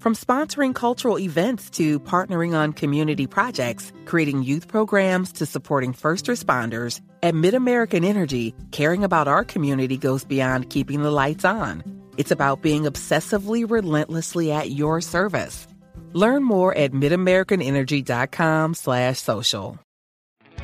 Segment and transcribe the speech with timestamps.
[0.00, 6.24] From sponsoring cultural events to partnering on community projects, creating youth programs to supporting first
[6.24, 11.82] responders, at MidAmerican Energy, caring about our community goes beyond keeping the lights on.
[12.16, 15.66] It's about being obsessively relentlessly at your service.
[16.14, 19.78] Learn more at midamericanenergy.com slash social.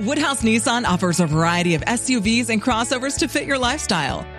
[0.00, 4.26] Woodhouse Nissan offers a variety of SUVs and crossovers to fit your lifestyle.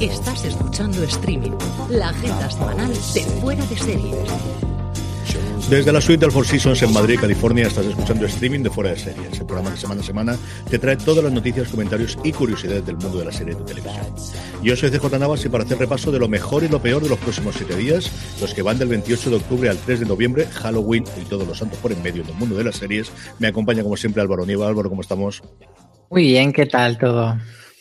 [0.00, 1.50] Estás escuchando streaming,
[1.90, 4.16] la agenda semanal de Fuera de Series.
[5.68, 8.96] Desde la suite del Four Seasons en Madrid, California, estás escuchando streaming de Fuera de
[8.96, 10.38] Series, el programa que semana a semana
[10.70, 14.06] te trae todas las noticias, comentarios y curiosidades del mundo de la serie de televisión.
[14.62, 17.10] Yo soy CJ Navas y para hacer repaso de lo mejor y lo peor de
[17.10, 20.46] los próximos siete días, los que van del 28 de octubre al 3 de noviembre,
[20.46, 23.82] Halloween y todos los santos por en medio del mundo de las series, me acompaña
[23.82, 24.66] como siempre Álvaro Nieva.
[24.66, 25.42] Álvaro, ¿cómo estamos?
[26.08, 27.36] Muy bien, ¿qué tal todo?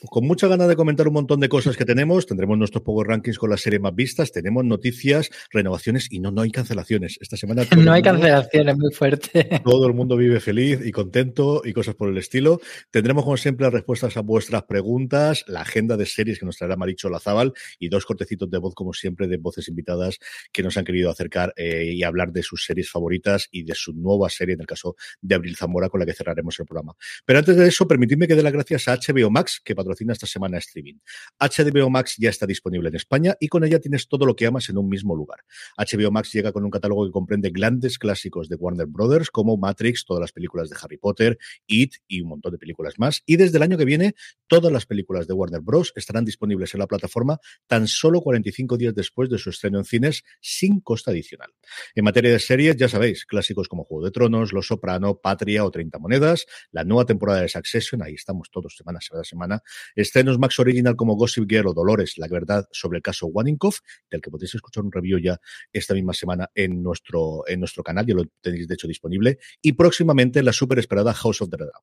[0.08, 3.38] Con mucha ganas de comentar un montón de cosas que tenemos, tendremos nuestros pocos rankings
[3.38, 7.18] con las series más vistas, tenemos noticias, renovaciones y no, no hay cancelaciones.
[7.20, 9.60] Esta semana no hay cancelaciones, muy fuerte.
[9.64, 12.62] Todo el mundo vive feliz y contento y cosas por el estilo.
[12.92, 16.78] Tendremos como siempre las respuestas a vuestras preguntas, la agenda de series que nos traerá
[16.78, 20.18] Maricho Lazábal y dos cortecitos de voz como siempre de voces invitadas
[20.54, 23.92] que nos han querido acercar eh, y hablar de sus series favoritas y de su
[23.94, 26.96] nueva serie, en el caso de Abril Zamora, con la que cerraremos el programa.
[27.26, 30.28] Pero antes de eso, permitidme que dé las gracias a HBO Max, que patrocina esta
[30.28, 30.96] semana streaming.
[31.40, 34.70] HBO Max ya está disponible en España y con ella tienes todo lo que amas
[34.70, 35.40] en un mismo lugar.
[35.78, 40.06] HBO Max llega con un catálogo que comprende grandes clásicos de Warner Brothers como Matrix,
[40.06, 43.24] todas las películas de Harry Potter, It y un montón de películas más.
[43.26, 44.16] Y desde el año que viene,
[44.48, 45.94] todas las películas de Warner Bros.
[45.96, 50.24] estarán disponibles en la plataforma tan solo 45 días después de su estreno en cines
[50.42, 51.54] sin costa adicional.
[51.96, 55.72] En materia de series, ya sabéis, clásicos como Juego de Tronos, Los Soprano, Patria o
[55.72, 59.64] 30 Monedas, la nueva temporada de Succession, ahí estamos todos semana a semana.
[59.96, 63.80] Estrenos Max Original como Gossip Girl o Dolores, la verdad sobre el caso Waninkoff,
[64.10, 65.40] del que podéis escuchar un review ya
[65.72, 69.74] esta misma semana en nuestro, en nuestro canal, ya lo tenéis de hecho disponible, y
[69.74, 71.82] próximamente la súper esperada House of the Dragon.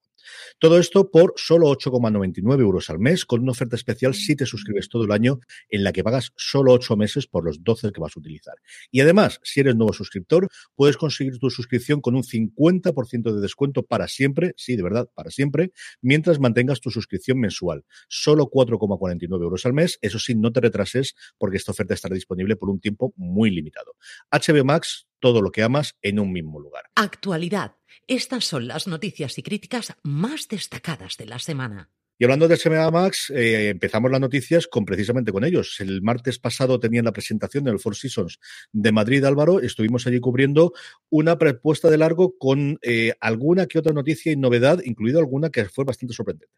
[0.59, 4.89] Todo esto por solo 8,99 euros al mes, con una oferta especial si te suscribes
[4.89, 8.17] todo el año, en la que pagas solo 8 meses por los 12 que vas
[8.17, 8.57] a utilizar.
[8.91, 13.85] Y además, si eres nuevo suscriptor, puedes conseguir tu suscripción con un 50% de descuento
[13.85, 19.67] para siempre, sí, de verdad, para siempre, mientras mantengas tu suscripción mensual solo 4,49 euros
[19.67, 19.99] al mes.
[20.03, 23.95] Eso sí, no te retrases porque esta oferta estará disponible por un tiempo muy limitado.
[24.31, 26.85] HBO Max, todo lo que amas en un mismo lugar.
[26.95, 27.77] Actualidad.
[28.07, 31.91] Estas son las noticias y críticas más destacadas de la semana.
[32.19, 35.77] Y hablando de HBO Max, eh, empezamos las noticias con precisamente con ellos.
[35.81, 38.39] El martes pasado tenían la presentación del Four Seasons
[38.73, 39.61] de Madrid, Álvaro.
[39.61, 40.73] Estuvimos allí cubriendo
[41.11, 45.67] una propuesta de largo con eh, alguna que otra noticia y novedad, incluido alguna que
[45.67, 46.55] fue bastante sorprendente.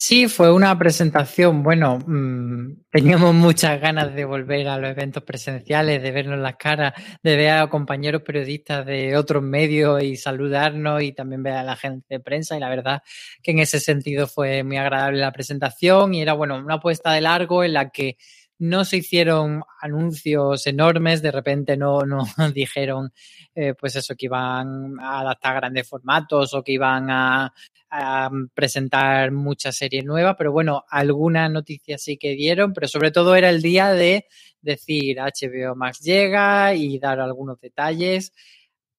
[0.00, 1.64] Sí, fue una presentación.
[1.64, 6.92] Bueno, mmm, teníamos muchas ganas de volver a los eventos presenciales, de vernos las caras,
[7.20, 11.74] de ver a compañeros periodistas de otros medios y saludarnos y también ver a la
[11.74, 12.56] gente de prensa.
[12.56, 13.02] Y la verdad
[13.42, 17.20] que en ese sentido fue muy agradable la presentación y era, bueno, una apuesta de
[17.20, 18.16] largo en la que
[18.58, 22.24] no se hicieron anuncios enormes, de repente no, no
[22.54, 23.12] dijeron
[23.54, 27.52] eh, pues eso, que iban a adaptar grandes formatos o que iban a,
[27.90, 33.34] a presentar muchas series nuevas, pero bueno, algunas noticias sí que dieron, pero sobre todo
[33.34, 34.26] era el día de
[34.60, 38.32] decir HBO Max llega y dar algunos detalles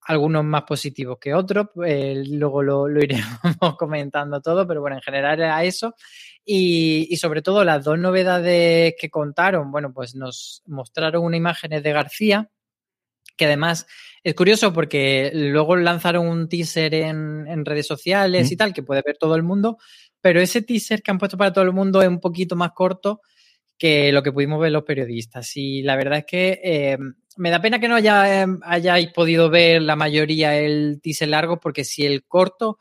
[0.10, 5.04] algunos más positivos que otros, eh, luego lo, lo, iremos comentando todo, pero bueno, en
[5.04, 5.94] general era eso.
[6.44, 11.84] Y, y, sobre todo las dos novedades que contaron, bueno, pues nos mostraron unas imágenes
[11.84, 12.50] de García,
[13.38, 13.86] que además
[14.24, 18.54] es curioso porque luego lanzaron un teaser en, en redes sociales mm.
[18.54, 19.78] y tal, que puede ver todo el mundo,
[20.22, 23.22] pero ese teaser que han puesto para todo el mundo es un poquito más corto
[23.78, 25.56] que lo que pudimos ver los periodistas.
[25.56, 26.98] Y la verdad es que eh,
[27.39, 31.86] me da pena que no haya, hayáis podido ver la mayoría el teaser largo, porque
[31.86, 32.77] si el corto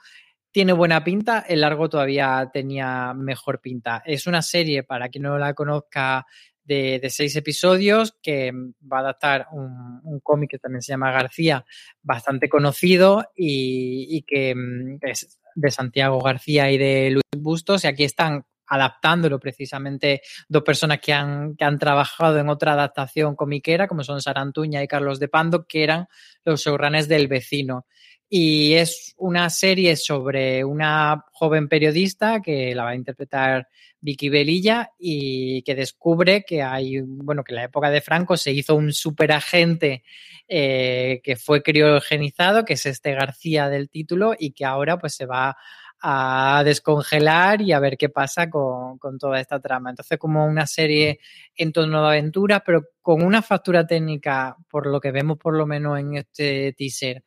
[0.50, 4.02] tiene buena pinta, el largo todavía tenía mejor pinta.
[4.04, 6.26] Es una serie, para quien no la conozca,
[6.64, 11.64] de, seis episodios que va a adaptar un, cómic que también se llama García,
[12.02, 14.54] bastante conocido y, y que
[15.02, 17.84] es de Santiago García y de Luis Bustos.
[17.84, 23.34] Y aquí están adaptándolo precisamente dos personas que han, que han trabajado en otra adaptación
[23.34, 26.06] comiquera, como son Sarantuña y Carlos de Pando, que eran
[26.44, 27.86] los showrunners del vecino.
[28.30, 33.68] Y es una serie sobre una joven periodista que la va a interpretar
[34.00, 38.52] Vicky Belilla y que descubre que hay, bueno, que en la época de Franco se
[38.52, 40.04] hizo un superagente
[40.46, 45.24] eh, que fue criogenizado, que es este García del título, y que ahora pues se
[45.24, 45.56] va
[46.00, 49.90] a descongelar y a ver qué pasa con, con, toda esta trama.
[49.90, 51.20] Entonces, como una serie
[51.56, 55.66] en torno de aventuras, pero con una factura técnica, por lo que vemos por lo
[55.66, 57.24] menos en este teaser,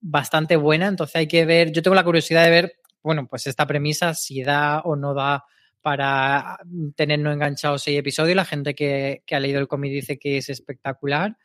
[0.00, 0.88] bastante buena.
[0.88, 2.72] Entonces hay que ver, yo tengo la curiosidad de ver,
[3.02, 5.44] bueno, pues esta premisa, si da o no da
[5.80, 6.58] para
[6.94, 8.36] tenernos enganchados seis episodios.
[8.36, 11.36] La gente que, que ha leído el cómic dice que es espectacular.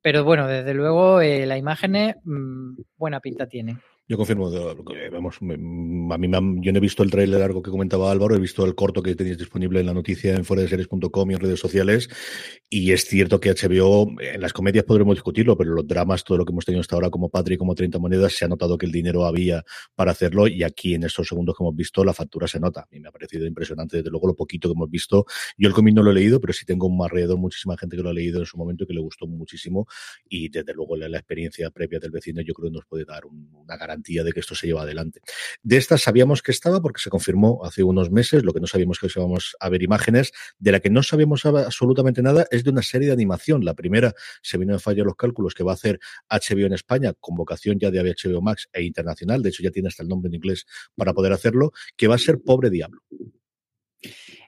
[0.00, 3.78] Pero bueno, desde luego eh, la imagen mmm, buena pinta tiene.
[4.06, 4.50] Yo confirmo,
[5.12, 5.44] vamos, a
[6.18, 8.74] mí me yo no he visto el trailer largo que comentaba Álvaro, he visto el
[8.74, 12.10] corto que tenéis disponible en la noticia en foradeseries.com y en redes sociales,
[12.68, 16.44] y es cierto que HBO, en las comedias podremos discutirlo, pero los dramas, todo lo
[16.44, 18.92] que hemos tenido hasta ahora como Patri, como 30 monedas, se ha notado que el
[18.92, 19.64] dinero había
[19.94, 22.82] para hacerlo, y aquí en estos segundos que hemos visto, la factura se nota.
[22.82, 25.24] A mí me ha parecido impresionante, desde luego, lo poquito que hemos visto.
[25.56, 28.10] Yo el cómic no lo he leído, pero sí tengo alrededor muchísima gente que lo
[28.10, 29.86] ha leído en su momento y que le gustó muchísimo,
[30.28, 33.24] y desde luego la, la experiencia previa del vecino yo creo que nos puede dar
[33.24, 35.20] un, una garantía garantía de que esto se lleva adelante.
[35.62, 38.98] De esta sabíamos que estaba porque se confirmó hace unos meses, lo que no sabíamos
[38.98, 42.82] que íbamos a ver imágenes, de la que no sabíamos absolutamente nada es de una
[42.82, 43.64] serie de animación.
[43.64, 47.12] La primera se vino a fallar los cálculos que va a hacer HBO en España,
[47.20, 50.28] con vocación ya de HBO Max e internacional, de hecho ya tiene hasta el nombre
[50.28, 53.02] en inglés para poder hacerlo, que va a ser Pobre Diablo.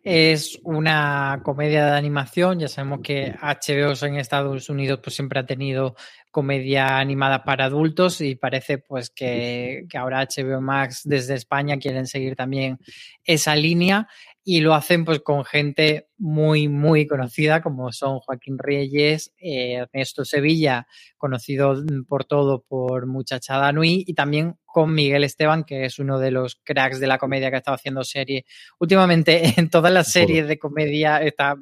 [0.08, 2.60] Es una comedia de animación.
[2.60, 5.96] Ya sabemos que HBO en Estados Unidos pues siempre ha tenido
[6.30, 12.06] comedia animada para adultos y parece pues que, que, ahora HBO Max desde España quieren
[12.06, 12.78] seguir también
[13.24, 14.06] esa línea
[14.48, 20.24] y lo hacen pues con gente muy muy conocida como son Joaquín Reyes, eh, Ernesto
[20.24, 20.86] Sevilla,
[21.18, 26.30] conocido por todo por Muchachada Nui y también con Miguel Esteban, que es uno de
[26.30, 28.44] los cracks de la comedia que ha estado haciendo serie.
[28.78, 31.56] Últimamente en todas las series de comedia está,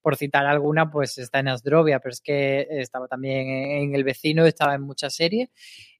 [0.00, 4.46] por citar alguna, pues está en Asdrovia, pero es que estaba también en El Vecino,
[4.46, 5.48] estaba en muchas series.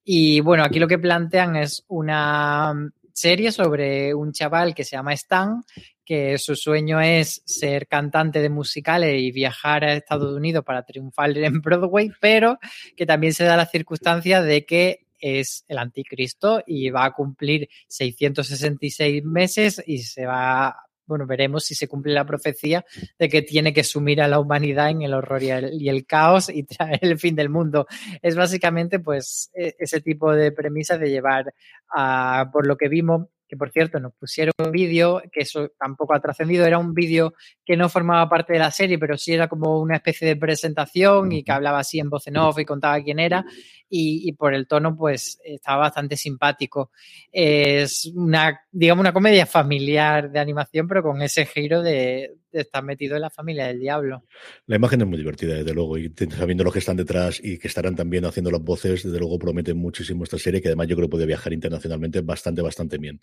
[0.05, 2.75] Y bueno, aquí lo que plantean es una
[3.13, 5.63] serie sobre un chaval que se llama Stan,
[6.05, 11.31] que su sueño es ser cantante de musicales y viajar a Estados Unidos para triunfar
[11.39, 12.59] en Broadway, pero
[12.97, 17.69] que también se da la circunstancia de que es el anticristo y va a cumplir
[17.87, 22.85] 666 meses y se va bueno, veremos si se cumple la profecía
[23.19, 26.07] de que tiene que sumir a la humanidad en el horror y el, y el
[26.07, 27.87] caos y traer el fin del mundo.
[28.23, 31.53] Es básicamente, pues, e, ese tipo de premisa de llevar
[31.95, 36.15] a, por lo que vimos, que por cierto nos pusieron un vídeo, que eso tampoco
[36.15, 37.35] ha trascendido, era un vídeo
[37.67, 41.31] que no formaba parte de la serie, pero sí era como una especie de presentación
[41.33, 43.45] y que hablaba así en voz en off y contaba quién era
[43.91, 46.93] y, y por el tono pues estaba bastante simpático.
[47.31, 52.31] Es una, digamos, una comedia familiar de animación, pero con ese giro de,
[52.61, 54.25] está metido en la familia del diablo.
[54.67, 57.69] La imagen es muy divertida, desde luego, y sabiendo los que están detrás y que
[57.69, 61.09] estarán también haciendo las voces, desde luego prometen muchísimo esta serie, que además yo creo
[61.09, 63.21] que puede viajar internacionalmente bastante, bastante bien.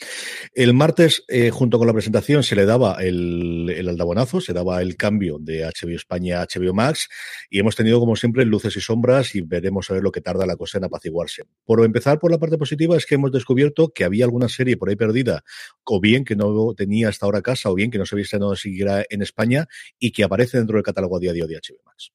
[0.53, 4.81] El martes, eh, junto con la presentación, se le daba el, el aldabonazo, se daba
[4.81, 7.09] el cambio de HBO España a HBO Max,
[7.49, 10.45] y hemos tenido, como siempre, luces y sombras, y veremos a ver lo que tarda
[10.45, 11.43] la cosa en apaciguarse.
[11.65, 14.89] Por empezar por la parte positiva, es que hemos descubierto que había alguna serie por
[14.89, 15.43] ahí perdida,
[15.83, 18.55] o bien que no tenía hasta ahora casa, o bien que no se había estrenado
[18.55, 22.11] siquiera en España, y que aparece dentro del catálogo a día de HBO Max.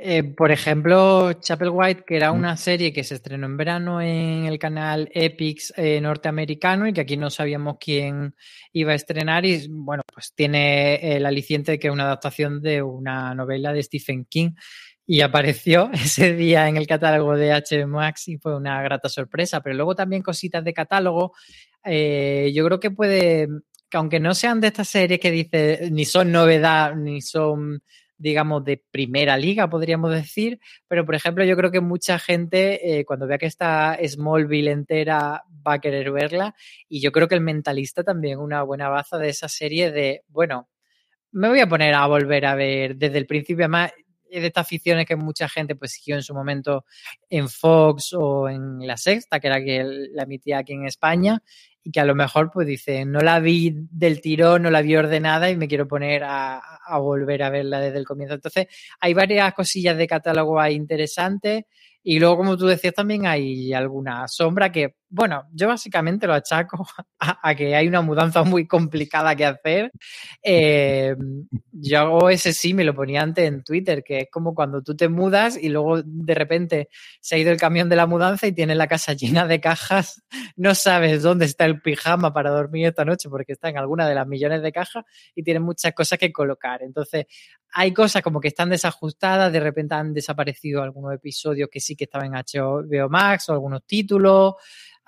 [0.00, 4.44] Eh, por ejemplo, Chapel White, que era una serie que se estrenó en verano en
[4.44, 8.36] el canal Epix eh, norteamericano y que aquí no sabíamos quién
[8.72, 12.80] iba a estrenar y bueno, pues tiene el aliciente de que es una adaptación de
[12.80, 14.52] una novela de Stephen King
[15.04, 19.62] y apareció ese día en el catálogo de HBO Max y fue una grata sorpresa,
[19.62, 21.32] pero luego también cositas de catálogo,
[21.84, 23.48] eh, yo creo que puede,
[23.90, 27.82] que aunque no sean de estas series que dice ni son novedad ni son
[28.18, 30.58] digamos, de primera liga, podríamos decir.
[30.88, 35.44] Pero, por ejemplo, yo creo que mucha gente, eh, cuando vea que está Smallville entera,
[35.66, 36.54] va a querer verla.
[36.88, 40.68] Y yo creo que el mentalista también, una buena baza de esa serie de, bueno,
[41.32, 43.64] me voy a poner a volver a ver desde el principio.
[43.64, 43.92] Además,
[44.30, 46.84] de estas aficiones que mucha gente pues siguió en su momento
[47.30, 51.42] en Fox o en La Sexta, que era que la emitía aquí en España,
[51.82, 54.96] y que a lo mejor pues dice, no la vi del tirón, no la vi
[54.96, 58.34] ordenada y me quiero poner a, a volver a verla desde el comienzo.
[58.34, 58.66] Entonces,
[59.00, 61.64] hay varias cosillas de catálogo ahí interesantes.
[62.02, 66.86] Y luego, como tú decías, también hay alguna sombra que, bueno, yo básicamente lo achaco
[67.18, 69.90] a, que hay una mudanza muy complicada que hacer.
[70.42, 71.16] Eh,
[71.72, 75.08] yo ese sí me lo ponía antes en Twitter, que es como cuando tú te
[75.08, 76.88] mudas y luego de repente
[77.20, 80.22] se ha ido el camión de la mudanza y tienes la casa llena de cajas,
[80.56, 84.14] no sabes dónde está el pijama para dormir esta noche porque está en alguna de
[84.14, 86.82] las millones de cajas y tienes muchas cosas que colocar.
[86.82, 87.26] Entonces,
[87.72, 92.04] hay cosas como que están desajustadas, de repente han desaparecido algunos episodios que sí que
[92.04, 94.54] estaban en HBO Max o algunos títulos.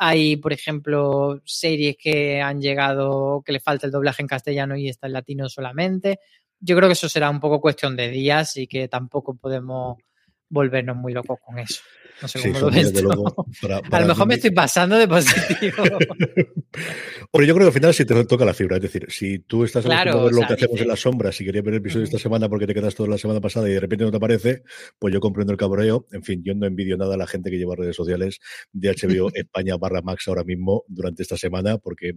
[0.02, 4.88] Hay, por ejemplo, series que han llegado, que le falta el doblaje en castellano y
[4.88, 6.20] está en latino solamente.
[6.58, 9.98] Yo creo que eso será un poco cuestión de días y que tampoco podemos
[10.48, 11.82] volvernos muy locos con eso.
[12.22, 12.92] No sé cómo lo ves.
[13.90, 15.82] a lo mejor me estoy pasando de positivo.
[17.32, 18.76] Pero yo creo que al final sí te toca la fibra.
[18.76, 21.44] Es decir, si tú estás claro, a ver lo que hacemos en las sombras, si
[21.44, 23.80] querías ver el episodio esta semana porque te quedas toda la semana pasada y de
[23.80, 24.62] repente no te aparece,
[24.98, 26.06] pues yo comprendo el cabreo.
[26.12, 28.40] En fin, yo no envidio nada a la gente que lleva redes sociales
[28.72, 32.12] de HBO España barra Max ahora mismo durante esta semana, porque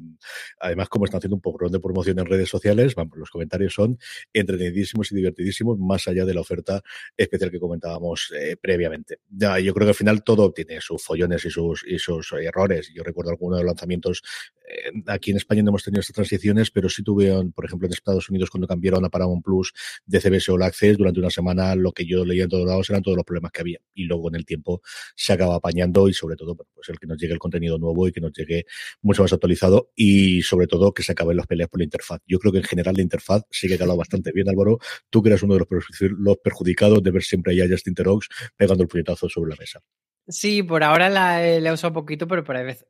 [0.59, 3.97] además, como están haciendo un poco de promoción en redes sociales, vamos, los comentarios son
[4.33, 6.81] entretenidísimos y divertidísimos, más allá de la oferta
[7.15, 9.19] especial que comentábamos eh, previamente.
[9.29, 12.91] Ya, yo creo que al final todo tiene sus follones y sus, errores.
[12.93, 14.23] Yo recuerdo algunos de los lanzamientos.
[14.67, 17.93] Eh, aquí en España no hemos tenido estas transiciones, pero sí tuvieron, por ejemplo, en
[17.93, 19.71] Estados Unidos, cuando cambiaron a Paramount Plus
[20.05, 23.03] de CBS All Access, durante una semana lo que yo leía en todos lados eran
[23.03, 23.79] todos los problemas que había.
[23.93, 24.81] Y luego en el tiempo
[25.15, 28.11] se acaba apañando y sobre todo, pues el que nos llegue el contenido nuevo y
[28.11, 28.65] que nos llegue
[29.01, 32.21] mucho más actualizado y sobre todo que se acaben las peleas por la interfaz.
[32.27, 34.79] Yo creo que en general la interfaz sigue calado bastante bien, Álvaro.
[35.09, 35.65] Tú que eres uno de
[36.17, 39.72] los, perjudicados de ver siempre a Justin Terox pegando el puñetazo sobre la mesa.
[40.25, 42.43] Sí, por ahora la, he usado poquito, pero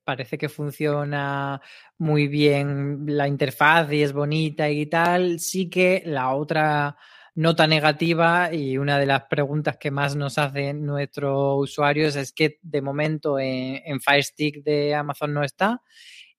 [0.03, 1.59] parece que funciona
[1.97, 5.39] muy bien la interfaz y es bonita y tal.
[5.39, 6.95] Sí que la otra
[7.35, 12.59] nota negativa y una de las preguntas que más nos hacen nuestros usuarios es que
[12.61, 15.81] de momento en, en Fire Stick de Amazon no está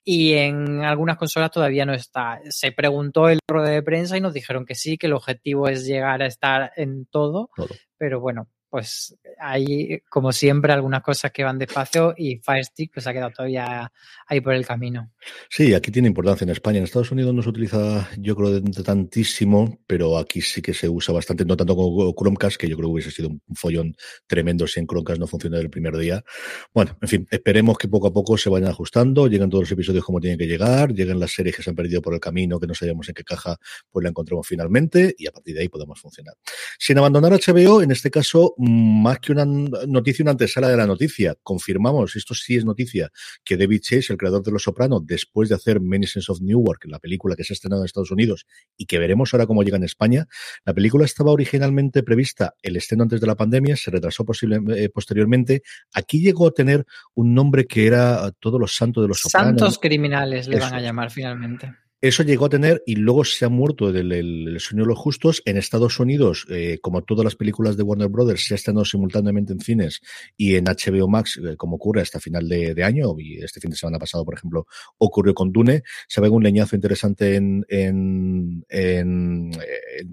[0.04, 2.40] y en algunas consolas todavía no está.
[2.50, 5.86] Se preguntó el ruedo de prensa y nos dijeron que sí, que el objetivo es
[5.86, 7.50] llegar a estar en todo.
[7.96, 13.12] pero bueno, pues hay, como siempre, algunas cosas que van despacio y Firestick pues ha
[13.12, 13.92] quedado todavía
[14.26, 15.10] ahí por el camino.
[15.48, 16.78] Sí, aquí tiene importancia en España.
[16.78, 21.14] En Estados Unidos no se utiliza, yo creo, tantísimo, pero aquí sí que se usa
[21.14, 24.80] bastante, no tanto como Chromecast, que yo creo que hubiese sido un follón tremendo si
[24.80, 26.24] en Chromecast no funciona el primer día.
[26.72, 30.04] Bueno, en fin, esperemos que poco a poco se vayan ajustando, lleguen todos los episodios
[30.04, 32.66] como tienen que llegar, lleguen las series que se han perdido por el camino, que
[32.66, 33.56] no sabíamos en qué caja,
[33.90, 36.34] pues la encontremos finalmente y a partir de ahí podemos funcionar.
[36.78, 41.34] Sin abandonar HBO, en este caso, más que una noticia, una antesala de la noticia.
[41.42, 43.10] Confirmamos, esto sí es noticia,
[43.44, 46.84] que David Chase, el creador de Los Sopranos, después de hacer Many Sense of Newark,
[46.86, 49.76] la película que se ha estrenado en Estados Unidos y que veremos ahora cómo llega
[49.76, 50.26] en España,
[50.64, 54.88] la película estaba originalmente prevista el estreno antes de la pandemia, se retrasó posible, eh,
[54.88, 55.62] posteriormente.
[55.92, 59.60] Aquí llegó a tener un nombre que era Todos los Santos de los Sopranos.
[59.60, 61.83] Santos Criminales le van a llamar finalmente.
[62.04, 65.40] Eso llegó a tener y luego se ha muerto del el, sueño de los justos.
[65.46, 69.54] En Estados Unidos, eh, como todas las películas de Warner Brothers, se ha estrenado simultáneamente
[69.54, 70.02] en cines
[70.36, 73.18] y en HBO Max, eh, como ocurre hasta final de, año.
[73.18, 74.66] Y este fin de semana pasado, por ejemplo,
[74.98, 75.82] ocurrió con Dune.
[76.06, 78.54] Se ve un leñazo interesante en,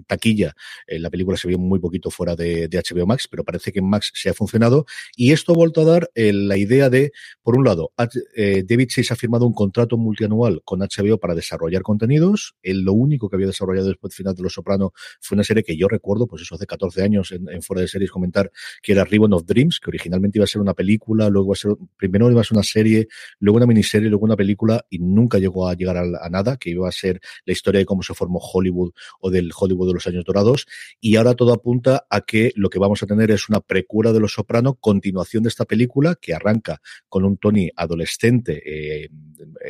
[0.06, 0.54] taquilla.
[0.86, 3.80] Eh, la película se vio muy poquito fuera de, de, HBO Max, pero parece que
[3.80, 4.86] en Max se ha funcionado.
[5.14, 9.16] Y esto ha vuelto a dar la idea de, por un lado, David Chase ha
[9.16, 12.54] firmado un contrato multianual con HBO para desarrollar contenidos.
[12.62, 15.62] Él lo único que había desarrollado después del final de Los Soprano fue una serie
[15.62, 18.50] que yo recuerdo, pues eso hace 14 años en, Fuera de Series comentar,
[18.82, 21.56] que era Ribbon of Dreams, que originalmente iba a ser una película, luego iba a
[21.56, 23.08] ser, primero iba a ser una serie,
[23.38, 26.88] luego una miniserie, luego una película y nunca llegó a llegar a, nada, que iba
[26.88, 30.24] a ser la historia de cómo se formó Hollywood o del Hollywood de los años
[30.24, 30.66] dorados.
[31.00, 34.20] Y ahora todo apunta a que lo que vamos a tener es una precura de
[34.20, 39.08] Los Soprano, continuación de esta película que arranca con un Tony adolescente eh,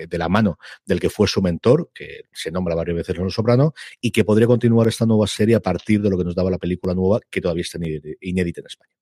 [0.08, 2.01] de la mano del que fue su mentor, que
[2.32, 5.60] se nombra varias veces en Los Soprano, y que podría continuar esta nueva serie a
[5.60, 7.78] partir de lo que nos daba la película nueva, que todavía está
[8.20, 9.01] inédita en España.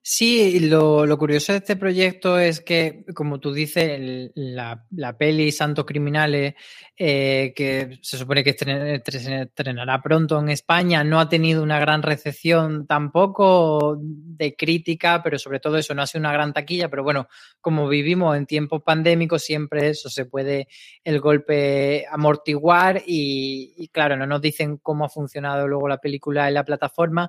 [0.00, 5.52] Sí, lo, lo, curioso de este proyecto es que, como tú dices, la, la, peli
[5.52, 6.54] Santos Criminales,
[6.96, 12.86] eh, que se supone que estrenará pronto en España, no ha tenido una gran recepción
[12.86, 17.28] tampoco de crítica, pero sobre todo eso, no ha sido una gran taquilla, pero bueno,
[17.60, 20.68] como vivimos en tiempos pandémicos, siempre eso se puede
[21.04, 26.48] el golpe amortiguar y, y claro, no nos dicen cómo ha funcionado luego la película
[26.48, 27.28] en la plataforma,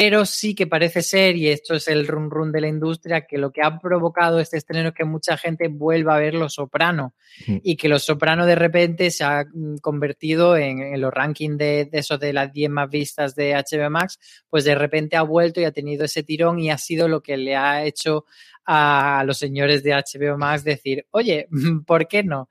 [0.00, 3.36] pero sí que parece ser, y esto es el run run de la industria, que
[3.36, 7.14] lo que ha provocado este estreno es que mucha gente vuelva a ver Los Soprano
[7.46, 11.98] y que Los Soprano de repente se ha mm, convertido en, los rankings de, de
[11.98, 15.64] esos de las 10 más vistas de HBO Max, pues de repente ha vuelto y
[15.64, 18.24] ha tenido ese tirón y ha sido lo que le ha hecho
[18.66, 21.48] a los señores de HBO Max decir, oye,
[21.86, 22.48] ¿por qué no?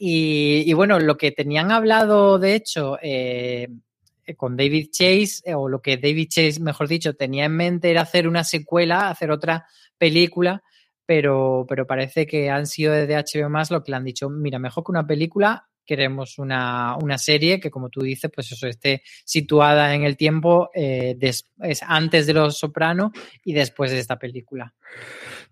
[0.00, 3.68] Y, bueno, lo que tenían hablado, de hecho, eh,
[4.36, 8.02] con David Chase, eh, o lo que David Chase, mejor dicho, tenía en mente era
[8.02, 9.66] hacer una secuela, hacer otra
[9.96, 10.62] película,
[11.06, 14.58] pero, pero parece que han sido desde HBO más lo que le han dicho, mira,
[14.58, 19.02] mejor que una película, queremos una, una serie que, como tú dices, pues eso esté
[19.24, 23.10] situada en el tiempo eh, es antes de Los Soprano
[23.42, 24.74] y después de esta película.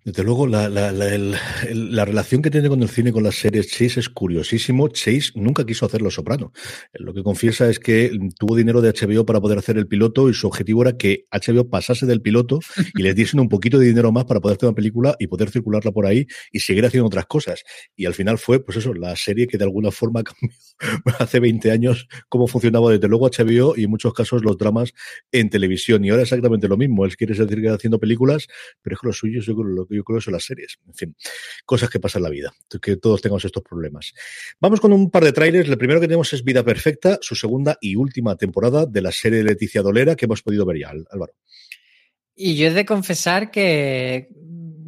[0.04, 3.98] Desde luego, la, la, la, relación que tiene con el cine, con las series, Chase
[3.98, 4.86] es curiosísimo.
[4.86, 6.52] Chase nunca quiso hacer Los Soprano.
[6.92, 10.34] Lo que confiesa es que tuvo dinero de HBO para poder hacer el piloto y
[10.34, 12.60] su objetivo era que HBO pasase del piloto
[12.94, 15.50] y les diesen un poquito de dinero más para poder hacer una película y poder
[15.50, 17.64] circularla por ahí y seguir haciendo otras cosas.
[17.96, 20.56] Y al final fue, pues eso, la serie que de alguna forma cambió
[21.18, 24.92] hace 20 años cómo funcionaba desde luego HBO y en muchos casos los dramas
[25.32, 26.04] en televisión.
[26.04, 27.04] Y ahora exactamente lo mismo.
[27.04, 28.46] Él quiere decir haciendo películas,
[28.82, 30.78] pero es que lo suyo yo creo, lo que yo creo son las series.
[30.86, 31.16] En fin,
[31.64, 34.12] cosas que pasan en la vida, que todos tengamos estos problemas.
[34.60, 35.68] Vamos con un par de trailers.
[35.68, 39.38] El primero que tenemos es Vida Perfecta, su segunda y última temporada de la serie
[39.38, 41.32] de Leticia Dolera que hemos podido ver ya, Álvaro.
[42.34, 44.28] Y yo he de confesar que,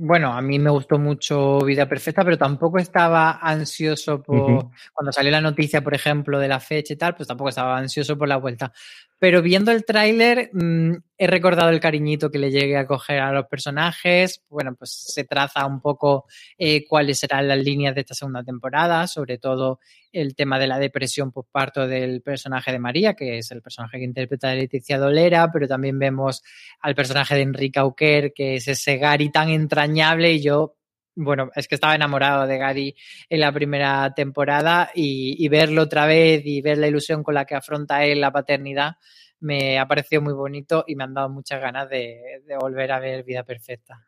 [0.01, 5.33] bueno, a mí me gustó mucho Vida Perfecta, pero tampoco estaba ansioso por, cuando salió
[5.33, 8.37] la noticia, por ejemplo, de la fecha y tal, pues tampoco estaba ansioso por la
[8.37, 8.73] vuelta.
[9.19, 13.33] Pero viendo el tráiler, mm, he recordado el cariñito que le llegué a coger a
[13.33, 14.43] los personajes.
[14.49, 16.27] Bueno, pues se traza un poco
[16.57, 19.81] eh, cuáles serán las líneas de esta segunda temporada, sobre todo
[20.13, 23.99] el tema de la depresión por parto del personaje de María, que es el personaje
[23.99, 26.43] que interpreta Leticia Dolera, pero también vemos
[26.81, 30.78] al personaje de Enrique Auquer, que es ese Gary tan entrañable y yo
[31.21, 32.97] bueno, es que estaba enamorado de Gary
[33.29, 37.57] en la primera temporada y, verlo otra vez y ver la ilusión con la que
[37.57, 38.97] afronta él la paternidad
[39.41, 43.25] me ha parecido muy bonito y me han dado muchas ganas de volver a ver
[43.25, 44.08] Vida Perfecta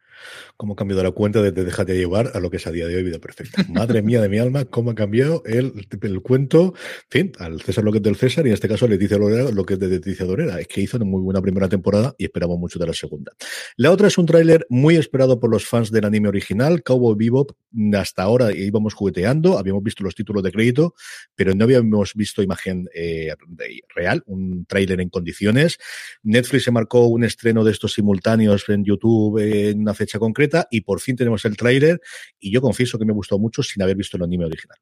[0.56, 2.96] cómo ha cambiado la cuenta de Déjate llevar a lo que es a día de
[2.96, 3.64] hoy Vida Perfecta.
[3.68, 7.84] Madre mía de mi alma, cómo ha cambiado el, el cuento, en fin, al César
[7.84, 9.88] lo que es del César y en este caso Leticia Lorera lo que es de
[9.88, 10.60] Leticia Lorera.
[10.60, 13.32] Es que hizo una muy buena primera temporada y esperamos mucho de la segunda.
[13.76, 17.52] La otra es un tráiler muy esperado por los fans del anime original, Cowboy Bebop.
[17.94, 20.94] Hasta ahora íbamos jugueteando, habíamos visto los títulos de crédito,
[21.34, 23.34] pero no habíamos visto imagen eh,
[23.94, 25.78] real, un tráiler en condiciones.
[26.22, 30.80] Netflix se marcó un estreno de estos simultáneos en YouTube en una fecha concreta y
[30.82, 32.00] por fin tenemos el tráiler
[32.38, 34.78] y yo confieso que me gustó mucho sin haber visto el anime original.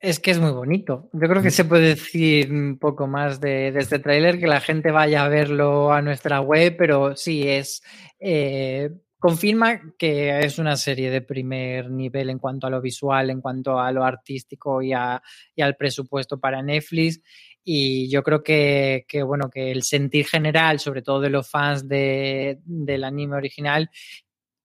[0.00, 1.10] Es que es muy bonito.
[1.12, 4.90] Yo creo que se puede decir un poco más de, este tráiler, que la gente
[4.90, 7.82] vaya a verlo a nuestra web, pero sí es...
[8.18, 13.42] Eh, confirma que es una serie de primer nivel en cuanto a lo visual, en
[13.42, 17.20] cuanto a lo artístico y, y al presupuesto para Netflix.
[17.64, 22.58] Y yo creo que, bueno, que el sentir general, sobre todo de los fans de,
[22.64, 23.90] del anime original,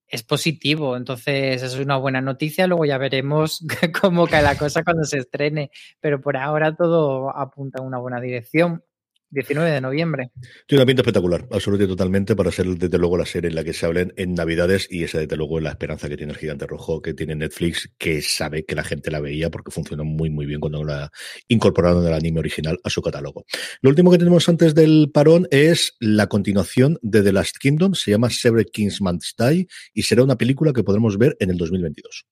[0.08, 0.96] es positivo.
[0.98, 2.68] Entonces, es una buena noticia.
[2.68, 3.66] Luego ya veremos
[4.02, 5.72] cómo cae la cosa cuando se estrene.
[6.00, 8.84] Pero por ahora todo apunta en una buena dirección.
[9.30, 10.32] 19 de noviembre.
[10.68, 13.74] Tiene una pinta espectacular, absolutamente totalmente, para ser desde luego la serie en la que
[13.74, 16.68] se hablen en Navidades y esa desde luego es la esperanza que tiene el gigante
[16.68, 20.46] rojo, que tiene Netflix, que sabe que la gente la veía porque funcionó muy muy
[20.46, 21.12] bien cuando la
[21.48, 23.46] incorporaron el anime original a su catálogo.
[23.82, 28.12] Lo último que tenemos antes del parón es la continuación de The Last Kingdom, se
[28.12, 32.26] llama Severed Kingsman's Die y será una película que podremos ver en el 2022.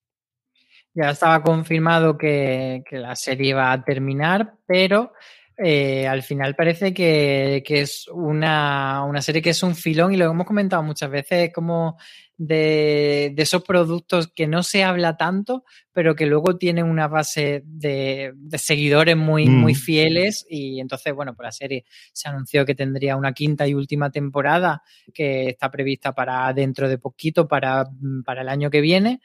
[0.94, 5.12] Ya estaba confirmado que, que la serie va a terminar, pero
[5.56, 10.16] eh, al final parece que, que es una, una, serie que es un filón y
[10.16, 11.96] lo hemos comentado muchas veces, como
[12.36, 15.62] de, de, esos productos que no se habla tanto,
[15.92, 19.52] pero que luego tienen una base de, de seguidores muy, mm.
[19.52, 23.74] muy fieles y entonces, bueno, pues la serie se anunció que tendría una quinta y
[23.74, 27.86] última temporada que está prevista para dentro de poquito, para,
[28.24, 29.20] para el año que viene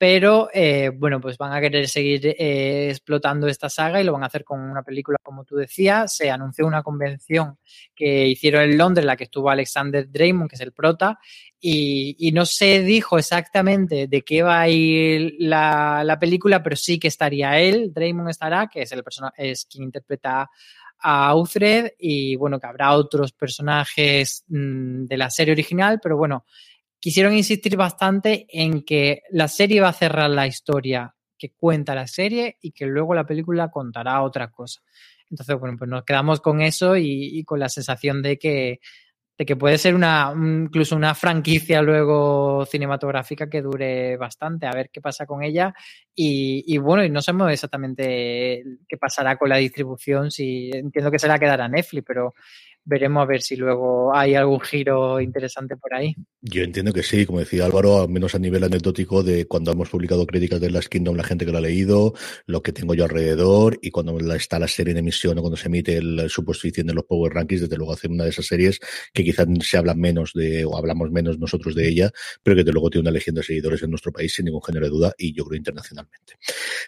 [0.00, 4.22] pero eh, bueno, pues van a querer seguir eh, explotando esta saga y lo van
[4.22, 6.16] a hacer con una película, como tú decías.
[6.16, 7.58] Se anunció una convención
[7.94, 11.18] que hicieron en Londres, en la que estuvo Alexander Draymond, que es el prota,
[11.60, 16.98] y, no se dijo exactamente de qué va a ir la, la, película, pero sí
[16.98, 20.48] que estaría él, Draymond estará, que es el personaje, es quien interpreta
[20.98, 26.46] a Uthred, y bueno, que habrá otros personajes mmm, de la serie original, pero bueno,
[27.00, 32.06] quisieron insistir bastante en que la serie va a cerrar la historia que cuenta la
[32.06, 34.82] serie y que luego la película contará otra cosa.
[35.30, 38.80] Entonces, bueno, pues nos quedamos con eso y, con la sensación de que,
[39.38, 44.90] de que puede ser una, incluso una franquicia luego cinematográfica que dure bastante, a ver
[44.92, 45.72] qué pasa con ella.
[46.14, 51.18] Y, y, bueno, y no sabemos exactamente qué pasará con la distribución, si entiendo que
[51.20, 52.34] se la quedará Netflix, pero
[52.84, 56.14] veremos a ver si luego hay algún giro interesante por ahí.
[56.40, 59.90] Yo entiendo que sí, como decía Álvaro, al menos a nivel anecdótico de cuando hemos
[59.90, 62.14] publicado críticas de Last Kingdom, la gente que lo ha leído,
[62.46, 65.68] lo que tengo yo alrededor y cuando está la serie en emisión o cuando se
[65.68, 68.80] emite el, su posición en los Power Rankings, desde luego hacer una de esas series
[69.12, 72.10] que quizás se habla menos de, o hablamos menos nosotros de ella,
[72.42, 74.86] pero que desde luego tiene una legión de seguidores en nuestro país sin ningún género
[74.86, 76.34] de duda y yo creo internacionalmente.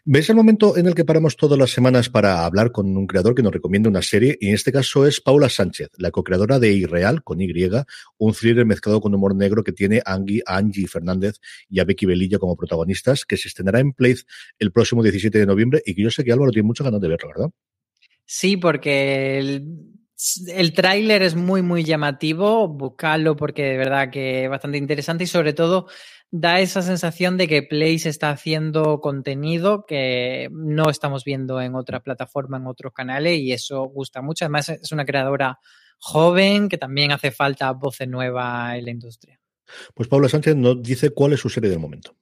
[0.04, 3.34] ¿Ves el momento en el que paramos todas las semanas para hablar con un creador
[3.34, 4.36] que nos recomienda una serie?
[4.40, 7.52] Y en este caso es Paula Sánchez la co-creadora de Irreal, con Y,
[8.18, 11.36] un thriller mezclado con humor negro que tiene a Angie Fernández
[11.68, 14.22] y a Becky Belilla como protagonistas, que se estrenará en Place
[14.58, 17.08] el próximo 17 de noviembre y que yo sé que Álvaro tiene muchas ganas de
[17.08, 17.50] verlo, ¿verdad?
[18.24, 19.66] Sí, porque el,
[20.48, 25.26] el tráiler es muy, muy llamativo, buscarlo porque de verdad que es bastante interesante y
[25.26, 25.88] sobre todo
[26.32, 32.00] da esa sensación de que Place está haciendo contenido que no estamos viendo en otra
[32.00, 34.46] plataforma, en otros canales y eso gusta mucho.
[34.46, 35.60] Además es una creadora
[35.98, 39.38] joven, que también hace falta voces nuevas en la industria.
[39.94, 42.16] Pues Paula Sánchez nos dice cuál es su serie del momento.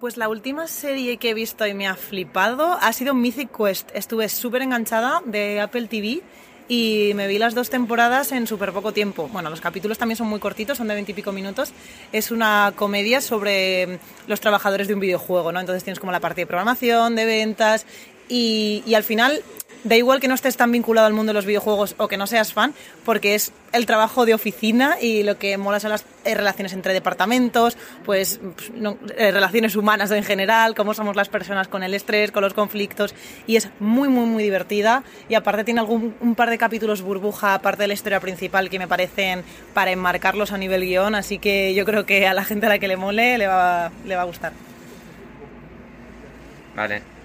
[0.00, 3.90] Pues la última serie que he visto y me ha flipado ha sido Mythic Quest.
[3.94, 6.22] Estuve súper enganchada de Apple TV
[6.68, 9.28] y me vi las dos temporadas en súper poco tiempo.
[9.32, 11.72] Bueno, los capítulos también son muy cortitos, son de veintipico minutos.
[12.12, 15.60] Es una comedia sobre los trabajadores de un videojuego, ¿no?
[15.60, 17.86] Entonces tienes como la parte de programación, de ventas
[18.28, 19.42] y, y al final
[19.84, 22.26] da igual que no estés tan vinculado al mundo de los videojuegos o que no
[22.26, 26.34] seas fan, porque es el trabajo de oficina y lo que mola son las eh,
[26.34, 28.40] relaciones entre departamentos, pues,
[28.74, 32.54] no, eh, relaciones humanas en general, cómo somos las personas con el estrés, con los
[32.54, 33.14] conflictos,
[33.46, 35.04] y es muy, muy, muy divertida.
[35.28, 38.78] Y aparte tiene algún, un par de capítulos burbuja, aparte de la historia principal, que
[38.78, 42.66] me parecen para enmarcarlos a nivel guion, así que yo creo que a la gente
[42.66, 44.52] a la que le mole le va, le va a gustar.
[46.74, 47.17] Vale.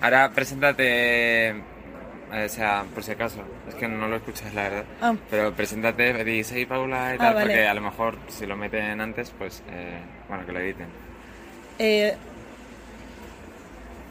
[0.00, 1.54] Ahora preséntate
[2.30, 4.84] o sea, por si acaso, es que no lo escuchas la verdad.
[5.00, 5.14] Ah.
[5.30, 7.46] Pero preséntate, di, soy Paula y Ah, tal, vale.
[7.46, 10.86] porque a lo mejor si lo meten antes, pues, eh, bueno, que lo editen.
[11.78, 12.14] Eh,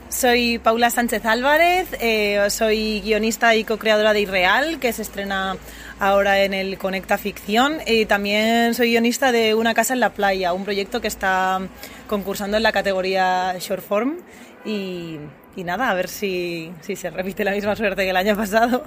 [0.09, 5.55] soy Paula Sánchez Álvarez, eh, soy guionista y co-creadora de Irreal, que se estrena
[5.99, 7.79] ahora en el Conecta Ficción.
[7.85, 11.59] Y también soy guionista de Una casa en la playa, un proyecto que está
[12.07, 14.17] concursando en la categoría Short Form.
[14.67, 15.17] Y,
[15.55, 18.83] y nada, a ver si, si se repite la misma suerte que el año pasado.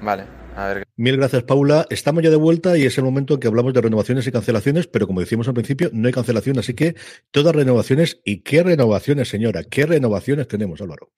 [0.00, 0.24] Vale,
[0.56, 0.89] a ver.
[1.00, 1.86] Mil gracias, Paula.
[1.88, 4.86] Estamos ya de vuelta y es el momento en que hablamos de renovaciones y cancelaciones,
[4.86, 6.94] pero como decíamos al principio, no hay cancelación, así que
[7.30, 8.20] todas renovaciones.
[8.22, 9.64] ¿Y qué renovaciones, señora?
[9.64, 11.08] ¿Qué renovaciones tenemos, Álvaro?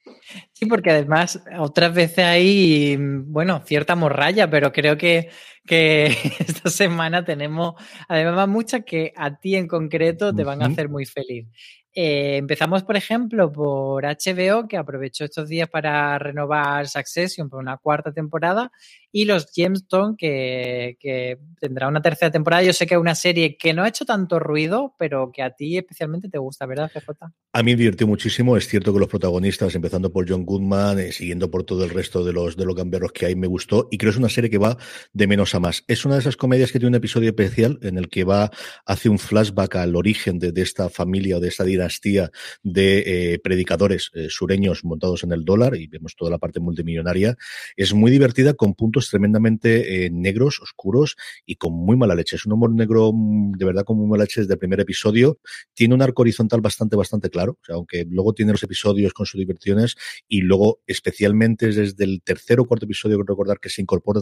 [0.52, 5.30] Sí, porque además otras veces hay, bueno, cierta morralla, pero creo que,
[5.66, 6.06] que
[6.38, 7.74] esta semana tenemos
[8.06, 11.48] además muchas que a ti en concreto te van a hacer muy feliz.
[11.94, 17.76] Eh, empezamos, por ejemplo, por HBO, que aprovechó estos días para renovar Succession por una
[17.76, 18.72] cuarta temporada,
[19.14, 22.62] y los Gemstone, que, que, tendrá una tercera temporada.
[22.62, 25.50] Yo sé que es una serie que no ha hecho tanto ruido, pero que a
[25.50, 27.26] ti especialmente te gusta, ¿verdad, CJ?
[27.52, 28.56] A mí me divirtió muchísimo.
[28.56, 32.24] Es cierto que los protagonistas, empezando por John Goodman, eh, siguiendo por todo el resto
[32.24, 33.88] de los, de los gamberros que hay, me gustó.
[33.90, 34.78] Y creo que es una serie que va
[35.12, 35.84] de menos a más.
[35.88, 38.50] Es una de esas comedias que tiene un episodio especial en el que va,
[38.86, 42.30] hace un flashback al origen de, de esta familia o de esta dinastía
[42.62, 47.36] de eh, predicadores eh, sureños montados en el dólar y vemos toda la parte multimillonaria.
[47.76, 52.36] Es muy divertida con puntos tremendamente eh, negros, oscuros y con muy mala leche.
[52.36, 55.40] Es un humor negro mm, de verdad con muy mala leche desde el primer episodio.
[55.74, 59.96] Tiene un arco horizontal bastante, bastante claro, aunque luego tiene los episodios con sus diversiones
[60.28, 64.12] y luego especialmente desde el tercer o cuarto episodio, recordar que se incorpora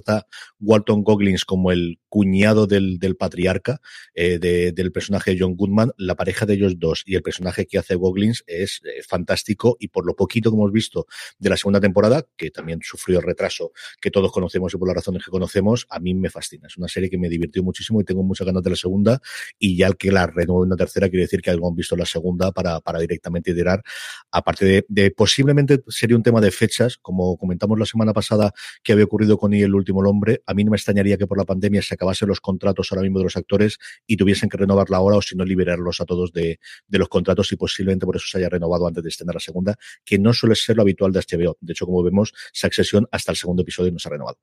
[0.61, 3.81] Walton Goggins como el cuñado del, del patriarca
[4.15, 7.79] de, del personaje de John Goodman, la pareja de ellos dos y el personaje que
[7.79, 11.07] hace Goggins es eh, fantástico y por lo poquito que hemos visto
[11.39, 14.97] de la segunda temporada, que también sufrió el retraso que todos conocemos y por las
[14.97, 16.67] razones que conocemos, a mí me fascina.
[16.67, 19.21] Es una serie que me divirtió muchísimo y tengo muchas ganas de la segunda
[19.59, 21.97] y ya el que la renueve en una tercera quiere decir que algo han visto
[21.97, 23.83] la segunda para, para directamente liderar.
[24.31, 29.05] Aparte de, posiblemente sería un tema de fechas, como comentamos la semana pasada que había
[29.05, 31.83] ocurrido con él el último hombre, a mí no me extrañaría que por la pandemia
[31.83, 35.23] se acabasen los contratos ahora mismo de los actores y tuviesen que renovarla ahora o
[35.23, 38.49] si no liberarlos a todos de, de los contratos y posiblemente por eso se haya
[38.49, 41.57] renovado antes de estrenar la segunda, que no suele ser lo habitual de HBO.
[41.61, 44.39] De hecho, como vemos, Succession hasta el segundo episodio no se ha renovado.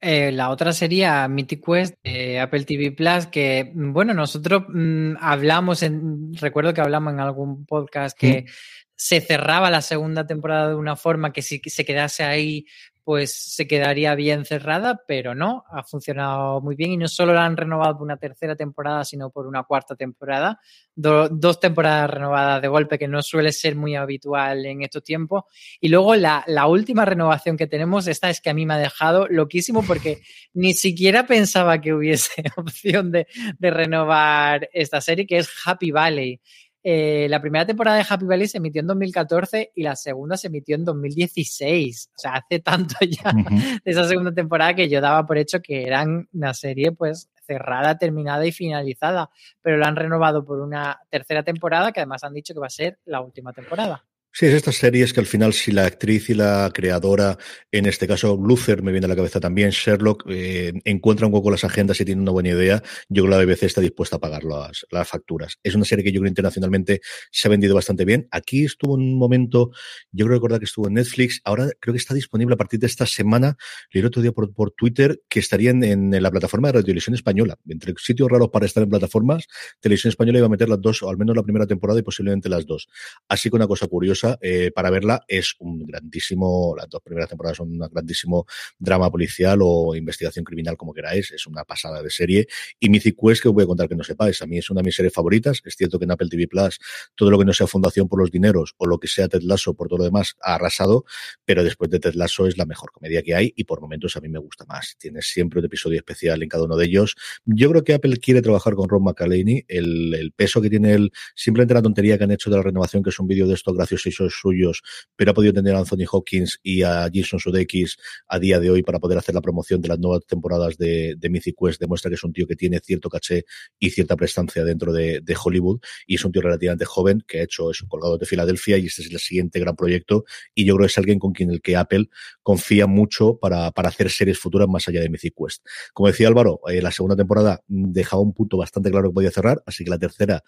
[0.00, 5.82] Eh, la otra sería Mythic Quest de Apple TV Plus, que, bueno, nosotros mmm, hablamos,
[5.82, 8.50] en, recuerdo que hablamos en algún podcast que ¿Mm?
[8.96, 12.66] se cerraba la segunda temporada de una forma que si se quedase ahí
[13.04, 17.44] pues se quedaría bien cerrada, pero no, ha funcionado muy bien y no solo la
[17.44, 20.60] han renovado por una tercera temporada, sino por una cuarta temporada,
[20.94, 25.44] Do, dos temporadas renovadas de golpe, que no suele ser muy habitual en estos tiempos.
[25.80, 28.78] Y luego la, la, última renovación que tenemos, esta es que a mí me ha
[28.78, 33.26] dejado loquísimo porque ni siquiera pensaba que hubiese opción de,
[33.58, 36.40] de renovar esta serie, que es Happy Valley.
[36.84, 40.48] Eh, la primera temporada de Happy Valley se emitió en 2014 y la segunda se
[40.48, 42.10] emitió en 2016.
[42.14, 43.82] O sea, hace tanto ya uh -huh.
[43.82, 47.98] de esa segunda temporada que yo daba por hecho que eran una serie pues cerrada,
[47.98, 49.30] terminada y finalizada.
[49.60, 52.70] Pero la han renovado por una tercera temporada que además han dicho que va a
[52.70, 54.04] ser la última temporada.
[54.34, 57.36] Sí, es estas series que al final, si la actriz y la creadora,
[57.70, 61.50] en este caso Luther, me viene a la cabeza también, Sherlock, eh, encuentra un poco
[61.50, 64.20] las agendas y tiene una buena idea, yo creo que la BBC está dispuesta a
[64.20, 65.58] pagar las, facturas.
[65.62, 68.26] Es una serie que yo creo internacionalmente se ha vendido bastante bien.
[68.30, 69.70] Aquí estuvo en un momento,
[70.12, 72.86] yo creo recordar que estuvo en Netflix, ahora creo que está disponible a partir de
[72.86, 73.58] esta semana,
[73.90, 77.14] leí otro día por, por Twitter, que estaría en, en, la plataforma de Radio Televisión
[77.14, 77.58] Española.
[77.68, 79.46] Entre sitios raros para estar en plataformas,
[79.78, 82.48] Televisión Española iba a meter las dos, o al menos la primera temporada y posiblemente
[82.48, 82.88] las dos.
[83.28, 87.58] Así que una cosa curiosa, eh, para verla es un grandísimo, las dos primeras temporadas
[87.58, 88.46] son un grandísimo
[88.78, 92.46] drama policial o investigación criminal, como queráis, es una pasada de serie.
[92.78, 94.80] Y Mythic Quest, que os voy a contar que no sepáis, a mí es una
[94.80, 95.60] de mis series favoritas.
[95.64, 96.78] Es cierto que en Apple TV Plus
[97.14, 99.74] todo lo que no sea Fundación por los Dineros o lo que sea Ted Lasso
[99.74, 101.04] por todo lo demás ha arrasado,
[101.44, 104.20] pero después de Ted Lasso es la mejor comedia que hay y por momentos a
[104.20, 104.96] mí me gusta más.
[104.98, 107.14] Tiene siempre un episodio especial en cada uno de ellos.
[107.44, 111.74] Yo creo que Apple quiere trabajar con Ron McCallaney, el, peso que tiene él, simplemente
[111.74, 113.76] la tontería que han hecho de la renovación, que es un vídeo de estos
[114.12, 114.82] suyos,
[115.16, 117.96] pero ha podido tener a Anthony Hopkins y a Jason Sudeikis
[118.28, 121.30] a día de hoy para poder hacer la promoción de las nuevas temporadas de, de
[121.30, 121.80] Mythic Quest.
[121.80, 123.44] Demuestra que es un tío que tiene cierto caché
[123.78, 127.42] y cierta prestancia dentro de, de Hollywood y es un tío relativamente joven que ha
[127.42, 130.86] hecho eso, colgado de Filadelfia y este es el siguiente gran proyecto y yo creo
[130.86, 132.08] que es alguien con quien el que Apple
[132.42, 135.64] confía mucho para, para hacer series futuras más allá de Mythic Quest.
[135.92, 139.62] Como decía Álvaro, eh, la segunda temporada dejaba un punto bastante claro que podía cerrar,
[139.66, 140.42] así que la tercera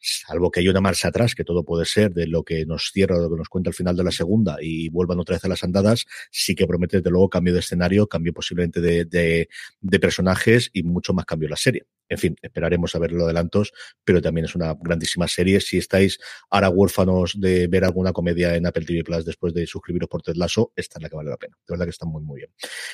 [0.00, 3.18] salvo que haya una marcha atrás, que todo puede ser de lo que nos cierra,
[3.18, 5.64] lo que nos cuenta al final de la segunda y vuelvan otra vez a las
[5.64, 9.48] andadas, sí que promete desde luego cambio de escenario, cambio posiblemente de, de,
[9.80, 11.86] de personajes y mucho más cambio en la serie.
[12.08, 13.72] En fin, esperaremos a ver los adelantos,
[14.04, 15.60] pero también es una grandísima serie.
[15.60, 16.18] Si estáis
[16.50, 20.36] ahora huérfanos de ver alguna comedia en Apple TV Plus después de suscribiros por Ted
[20.36, 21.56] Lasso, esta es la que vale la pena.
[21.66, 22.50] De verdad que está muy, muy bien.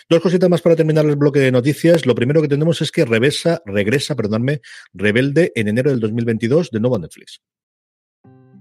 [0.08, 2.06] Dos cositas más para terminar el bloque de noticias.
[2.06, 4.60] Lo primero que tenemos es que regresa, regresa, perdónme,
[4.92, 7.40] Rebelde en enero del 2022 de nuevo a Netflix.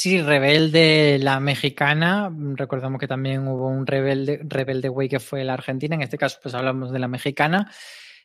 [0.00, 2.32] Sí, Rebelde, la mexicana.
[2.54, 5.96] Recordamos que también hubo un Rebelde, Rebelde Way que fue la argentina.
[5.96, 7.68] En este caso, pues hablamos de la mexicana.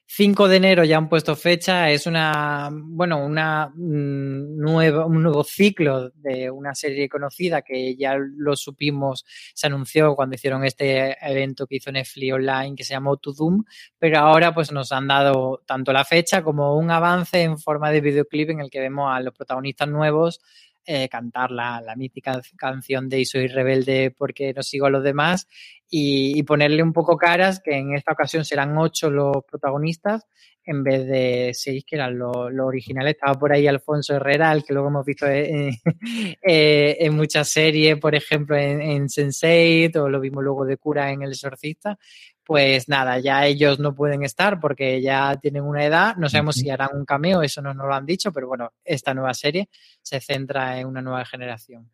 [0.05, 1.89] 5 de enero ya han puesto fecha.
[1.89, 8.17] Es una, bueno, una mm, nueva, un nuevo ciclo de una serie conocida que ya
[8.19, 13.17] lo supimos, se anunció cuando hicieron este evento que hizo Netflix online que se llamó
[13.17, 13.63] To Doom,
[13.97, 18.01] pero ahora pues nos han dado tanto la fecha como un avance en forma de
[18.01, 20.39] videoclip en el que vemos a los protagonistas nuevos
[20.85, 25.47] eh, cantar la, la, mítica canción de soy rebelde porque no sigo a los demás
[25.95, 30.25] y, ponerle un poco caras, que en esta ocasión serán ocho los protagonistas
[30.65, 33.13] en vez de seis, que eran los lo originales.
[33.13, 35.75] Estaba por ahí Alfonso Herrera, el que luego hemos visto en,
[36.41, 41.21] eh, muchas series, por ejemplo en, en Sense8 o lo vimos luego de cura en
[41.21, 41.99] El Exorcista
[42.45, 46.15] pues nada, ya ellos no pueden estar porque ya tienen una edad.
[46.17, 49.13] No sabemos si harán un cameo, eso no nos lo han dicho, pero bueno, esta
[49.13, 49.69] nueva serie
[50.01, 51.89] se centra en una nueva generación.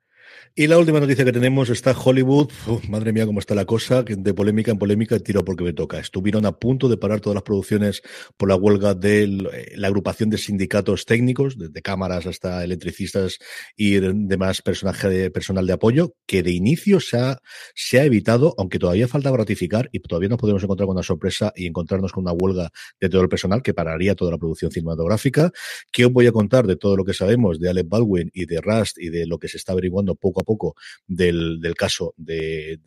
[0.55, 2.51] Y la última noticia que tenemos está Hollywood.
[2.89, 4.03] Madre mía, cómo está la cosa.
[4.03, 5.99] De polémica en polémica, tiro porque me toca.
[5.99, 8.01] Estuvieron a punto de parar todas las producciones
[8.35, 9.27] por la huelga de
[9.75, 13.37] la agrupación de sindicatos técnicos, desde cámaras hasta electricistas
[13.77, 17.39] y demás personaje de, personal de apoyo, que de inicio se ha,
[17.73, 21.53] se ha evitado, aunque todavía falta ratificar y todavía nos podemos encontrar con una sorpresa
[21.55, 25.51] y encontrarnos con una huelga de todo el personal que pararía toda la producción cinematográfica.
[25.91, 28.61] ¿Qué os voy a contar de todo lo que sabemos de Alec Baldwin y de
[28.61, 30.75] Rust y de lo que se está averiguando poco a poco
[31.07, 32.79] del, del caso de,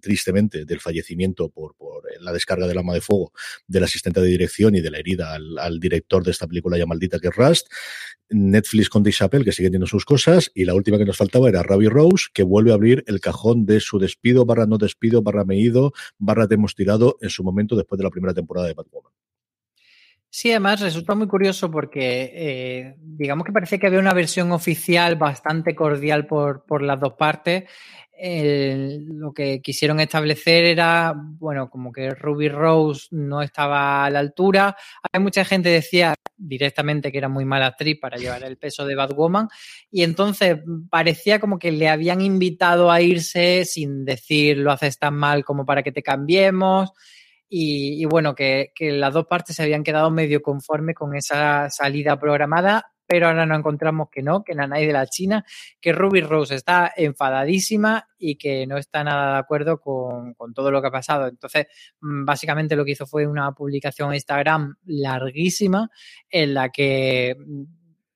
[0.00, 3.32] tristemente del fallecimiento por, por, la descarga del arma de fuego
[3.66, 6.86] del asistente de dirección y de la herida al, al director de esta película ya
[6.86, 7.68] maldita que es Rust.
[8.30, 11.62] Netflix con Dave que sigue teniendo sus cosas, y la última que nos faltaba era
[11.62, 15.44] Ravi Rose, que vuelve a abrir el cajón de su despido, barra no despido, barra
[15.44, 18.74] me ido, barra te hemos tirado en su momento después de la primera temporada de
[18.74, 19.12] Batwoman.
[20.32, 25.16] Sí, además resulta muy curioso porque eh, digamos que parecía que había una versión oficial
[25.16, 27.64] bastante cordial por, por las dos partes.
[28.16, 34.20] El, lo que quisieron establecer era, bueno, como que Ruby Rose no estaba a la
[34.20, 34.76] altura.
[35.10, 38.86] Hay mucha gente que decía directamente que era muy mala actriz para llevar el peso
[38.86, 39.48] de Batwoman
[39.90, 40.58] y entonces
[40.90, 45.66] parecía como que le habían invitado a irse sin decir lo haces tan mal como
[45.66, 46.92] para que te cambiemos.
[47.52, 52.92] Y, bueno, que, las dos partes se habían quedado medio conformes con esa salida programada,
[53.08, 55.44] pero ahora nos encontramos que no, que Nanay de la China,
[55.80, 60.70] que Ruby Rose está enfadadísima y que no está nada de acuerdo con, con todo
[60.70, 61.26] lo que ha pasado.
[61.26, 61.66] Entonces,
[62.00, 65.90] mm, básicamente lo que hizo fue una publicación en Instagram larguísima
[66.30, 67.64] en la que mm,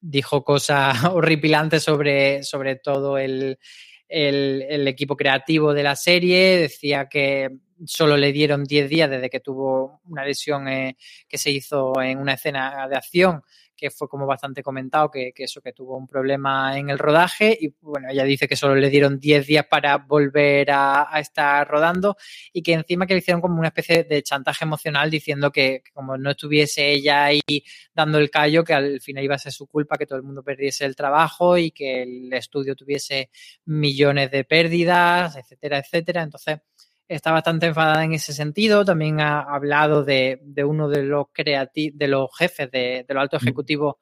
[0.00, 3.58] dijo cosas horripilantes sobre, sobre todo el,
[4.08, 7.50] el, el, equipo creativo de la serie, decía que
[7.84, 10.96] solo le dieron 10 días desde que tuvo una lesión eh,
[11.28, 13.42] que se hizo en una escena de acción
[13.76, 17.56] que fue como bastante comentado, que, que, eso, que tuvo un problema en el rodaje
[17.60, 22.16] y bueno, ella dice que solo le dieron 10 días para volver a, estar rodando
[22.52, 25.92] y que encima que le hicieron como una especie de chantaje emocional diciendo que, que,
[25.92, 27.40] como no estuviese ella ahí
[27.94, 30.42] dando el callo, que al final iba a ser su culpa que todo el mundo
[30.42, 33.30] perdiese el trabajo y que el estudio tuviese
[33.64, 36.22] millones de pérdidas, etcétera, etcétera.
[36.22, 36.58] Entonces,
[37.08, 38.84] está bastante enfadada en ese sentido.
[38.84, 43.42] También ha hablado de, de uno de los de los jefes de, de los altos
[43.42, 43.96] ejecutivos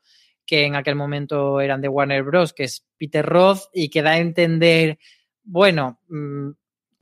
[0.46, 4.12] que en aquel momento eran de Warner Bros., que es Peter Roth, y que da
[4.12, 4.98] a entender,
[5.44, 6.50] bueno, mmm,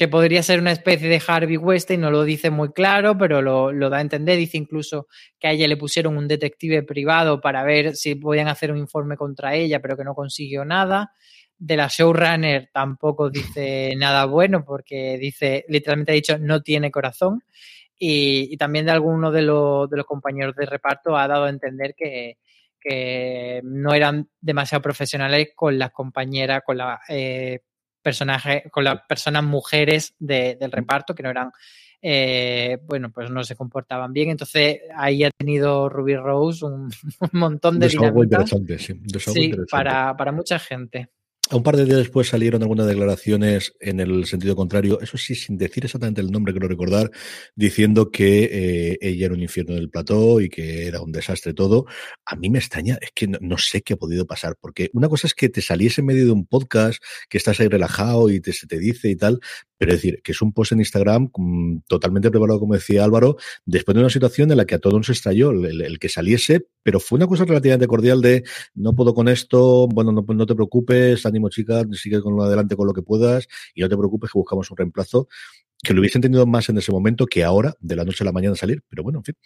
[0.01, 3.71] que podría ser una especie de Harvey Weinstein, no lo dice muy claro, pero lo,
[3.71, 4.39] lo, da a entender.
[4.39, 5.09] Dice incluso
[5.39, 9.19] que a ella le pusieron un detective privado para ver si podían hacer un informe
[9.19, 11.13] contra ella, pero que no consiguió nada
[11.61, 17.45] de la showrunner tampoco dice nada bueno porque dice, literalmente ha dicho, no tiene corazón.
[17.99, 21.51] Y, y también de alguno de, lo, de, los compañeros de reparto ha dado a
[21.51, 22.39] entender que,
[22.81, 27.61] que no eran demasiado profesionales con las compañeras, con las eh,
[28.01, 31.53] personajes, con las personas mujeres de, del reparto, que no eran
[32.01, 34.31] eh, bueno, pues no se comportaban bien.
[34.31, 37.99] Entonces ahí ha tenido Ruby Rose un, un montón de sí.
[37.99, 39.67] sí interesante.
[39.71, 41.11] Para, para mucha gente.
[41.57, 45.57] Un par de días después salieron algunas declaraciones en el sentido contrario, eso sí, sin
[45.57, 47.11] decir exactamente el nombre, quiero recordar,
[47.55, 51.87] diciendo que eh, ella era un infierno del plató y que era un desastre todo.
[52.25, 55.27] A mí me extraña, es que no, sé qué ha podido pasar, porque una cosa
[55.27, 58.53] es que te saliese en medio de un podcast, que estás ahí relajado y te,
[58.53, 59.41] se te dice y tal,
[59.81, 63.39] pero es decir, que es un post en Instagram mm, totalmente preparado, como decía Álvaro,
[63.65, 67.01] después de una situación en la que a todos nos extrayó el, que saliese, pero
[67.01, 68.45] fue una cosa relativamente cordial de
[68.75, 72.87] no puedo con esto, bueno, no, no te preocupes, ánimo chica, sigue con adelante con
[72.87, 75.29] lo que puedas y no te preocupes que buscamos un reemplazo
[75.83, 78.33] que lo hubiese entendido más en ese momento que ahora, de la noche a la
[78.33, 79.37] mañana salir, pero bueno, en fin,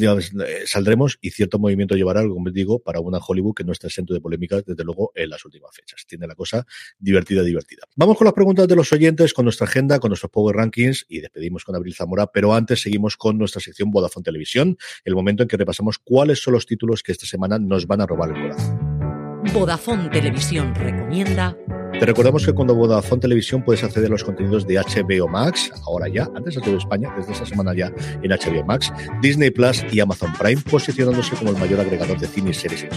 [0.00, 4.14] eh, saldremos y cierto movimiento llevará como digo, para una Hollywood que no está exento
[4.14, 6.04] de polémicas, desde luego, en las últimas fechas.
[6.06, 6.66] Tiene la cosa
[6.98, 7.82] divertida, divertida.
[7.96, 11.20] Vamos con las preguntas de los oyentes, con nuestra agenda, con nuestros Power Rankings y
[11.20, 15.48] despedimos con Abril Zamora, pero antes seguimos con nuestra sección Vodafone Televisión, el momento en
[15.48, 19.42] que repasamos cuáles son los títulos que esta semana nos van a robar el corazón.
[19.52, 21.56] Vodafone Televisión recomienda
[22.02, 26.08] te recordamos que cuando Vodafone Televisión puedes acceder a los contenidos de HBO Max, ahora
[26.08, 30.32] ya, antes todo España, desde esta semana ya en HBO Max, Disney Plus y Amazon
[30.36, 32.90] Prime, posicionándose como el mayor agregador de cine y series en.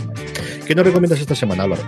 [0.66, 1.84] ¿Qué nos recomiendas esta semana, Álvaro?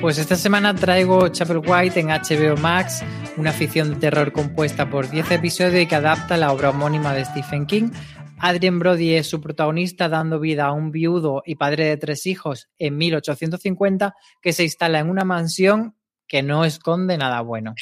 [0.00, 3.02] Pues esta semana traigo Chapel White en HBO Max,
[3.36, 7.24] una ficción de terror compuesta por 10 episodios y que adapta la obra homónima de
[7.24, 7.90] Stephen King.
[8.38, 12.68] Adrien Brody es su protagonista dando vida a un viudo y padre de tres hijos
[12.78, 15.96] en 1850 que se instala en una mansión
[16.30, 17.74] que no esconde nada bueno.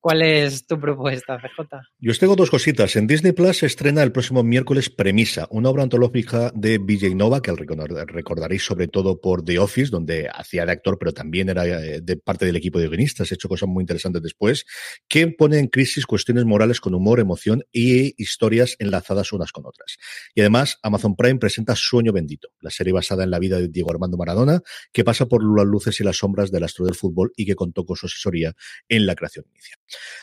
[0.00, 1.80] ¿Cuál es tu propuesta, CJ?
[1.98, 2.94] Yo os tengo dos cositas.
[2.94, 7.42] En Disney Plus se estrena el próximo miércoles Premisa, una obra antológica de BJ Nova,
[7.42, 12.00] que recordaréis sobre todo por The Office, donde hacía de actor, pero también era eh,
[12.00, 14.66] de parte del equipo de guionistas, ha hecho cosas muy interesantes después,
[15.08, 19.96] que pone en crisis cuestiones morales con humor, emoción y historias enlazadas unas con otras.
[20.32, 23.90] Y además, Amazon Prime presenta Sueño Bendito, la serie basada en la vida de Diego
[23.90, 24.60] Armando Maradona,
[24.92, 27.84] que pasa por las luces y las sombras del astro del fútbol y que contó
[27.84, 28.54] con su asesoría
[28.88, 29.78] en la creación inicial.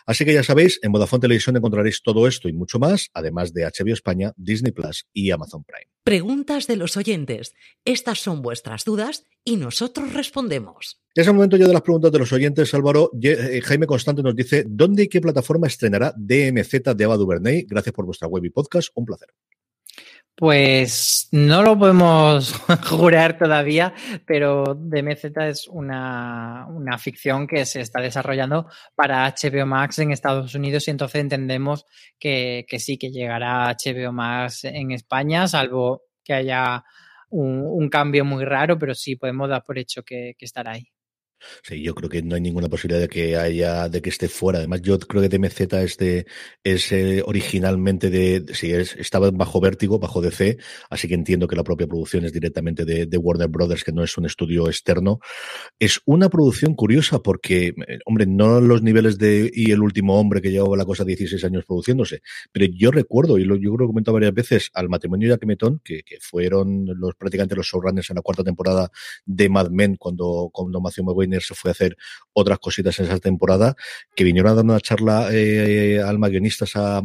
[0.05, 3.63] Así que ya sabéis, en Vodafone Televisión encontraréis todo esto y mucho más, además de
[3.65, 5.89] HBO España, Disney Plus y Amazon Prime.
[6.03, 7.53] Preguntas de los oyentes.
[7.83, 11.01] Estas son vuestras dudas y nosotros respondemos.
[11.13, 13.09] Es el momento ya de las preguntas de los oyentes, Álvaro.
[13.21, 17.65] Eh, Jaime Constante nos dice, ¿dónde y qué plataforma estrenará DMZ de Ava DuVernay?
[17.67, 18.89] Gracias por vuestra web y podcast.
[18.95, 19.29] Un placer.
[20.37, 22.53] Pues no lo podemos
[22.89, 23.93] jurar todavía,
[24.25, 30.53] pero DMZ es una, una, ficción que se está desarrollando para HBO Max en Estados
[30.53, 31.85] Unidos y entonces entendemos
[32.19, 36.83] que, que sí, que llegará HBO Max en España, salvo que haya
[37.29, 40.94] un, un, cambio muy raro, pero sí podemos dar por hecho que, que estará ahí.
[41.63, 44.59] Sí, yo creo que no hay ninguna posibilidad de que haya, de que esté fuera.
[44.59, 46.25] Además, yo creo que DMZ es de,
[46.63, 50.57] es eh, originalmente de, sí, es, estaba bajo Vértigo, bajo DC,
[50.89, 54.03] así que entiendo que la propia producción es directamente de, de, Warner Brothers, que no
[54.03, 55.19] es un estudio externo.
[55.79, 60.41] Es una producción curiosa porque, eh, hombre, no los niveles de y el último hombre
[60.41, 62.21] que llevaba la cosa 16 años produciéndose,
[62.51, 65.35] pero yo recuerdo, y lo, yo creo que he comentado varias veces, al matrimonio de
[65.35, 68.91] Akemeton, que, que fueron los prácticamente los showrunners en la cuarta temporada
[69.25, 71.05] de Mad Men, cuando, cuando Matthew
[71.41, 71.97] Se fue a hacer
[72.33, 73.75] otras cositas en esa temporada,
[74.15, 77.01] que vinieron a dar una charla eh, al guionistas a,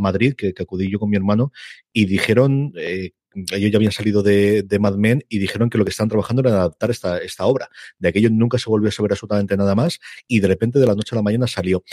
[0.00, 1.52] Madrid, que, que, acudí yo con mi hermano,
[1.92, 3.12] y dijeron eh,
[3.52, 6.52] ellos ya habían salido de, Mad Men y dijeron que lo que estaban trabajando era
[6.52, 7.68] adaptar esta, esta obra.
[7.98, 10.94] De aquello nunca se volvió a saber absolutamente nada más y de repente de la
[10.94, 11.84] noche a la mañana salió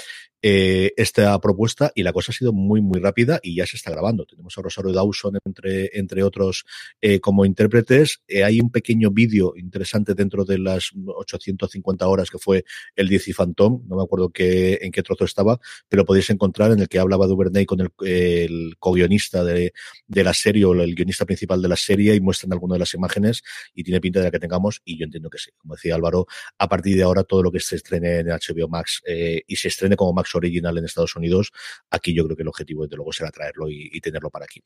[0.42, 3.92] eh, esta propuesta y la cosa ha sido muy, muy rápida y ya se está
[3.92, 4.26] grabando.
[4.26, 6.66] Tenemos a Rosario Dawson, entre, entre otros,
[7.02, 8.22] eh, como intérpretes.
[8.28, 12.66] Eh, hay un pequeño vídeo interesante dentro de las 850 horas que fue
[12.96, 16.72] el 10 y Phantom, no me acuerdo qué, en qué trozo estaba, pero podéis encontrar
[16.72, 19.74] en el que hablaba Duvernay con el, el co-guionista de,
[20.08, 22.94] de la serie o el guionista principal de la serie y muestran algunas de las
[22.94, 25.52] imágenes y tiene pinta de la que tengamos y yo entiendo que sí.
[25.58, 26.26] Como decía Álvaro,
[26.58, 29.68] a partir de ahora todo lo que se estrene en HBO Max eh, y se
[29.68, 31.52] estrene como Max original en Estados Unidos,
[31.90, 34.62] aquí yo creo que el objetivo desde luego será traerlo y, y tenerlo para aquí.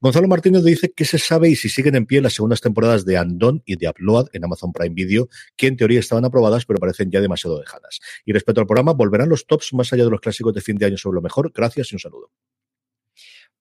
[0.00, 3.16] Gonzalo Martínez dice que se sabe y si siguen en pie las segundas temporadas de
[3.16, 7.10] Andon y de Upload en Amazon Prime Video, que en teoría estaban aprobadas pero parecen
[7.10, 8.00] ya demasiado lejanas.
[8.24, 10.86] Y respecto al programa, volverán los tops más allá de los clásicos de fin de
[10.86, 11.52] año sobre lo mejor.
[11.54, 12.30] Gracias y un saludo.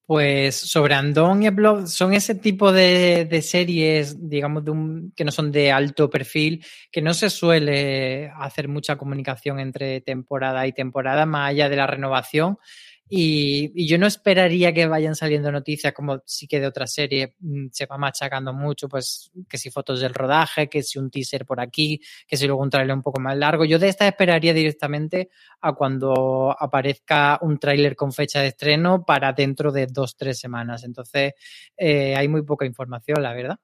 [0.06, 5.26] Pues sobre Andon y Blood son ese tipo de, de series, digamos, de un, que
[5.26, 10.74] no son de alto perfil, que no se suele hacer mucha comunicación entre temporada y
[10.74, 12.60] temporada, más allá de la renovación.
[13.08, 17.36] Y, y, yo no esperaría que vayan saliendo noticias como sí que de otra serie
[17.40, 21.46] mm, se va machacando mucho, pues que si fotos del rodaje, que si un teaser
[21.46, 23.64] por aquí, que si luego un trailer un poco más largo.
[23.64, 25.30] Yo de esta esperaría directamente
[25.62, 30.84] a cuando aparezca un tráiler con fecha de estreno para dentro de dos, tres semanas.
[30.84, 31.34] Entonces,
[31.78, 33.60] eh, hay muy poca información, la verdad.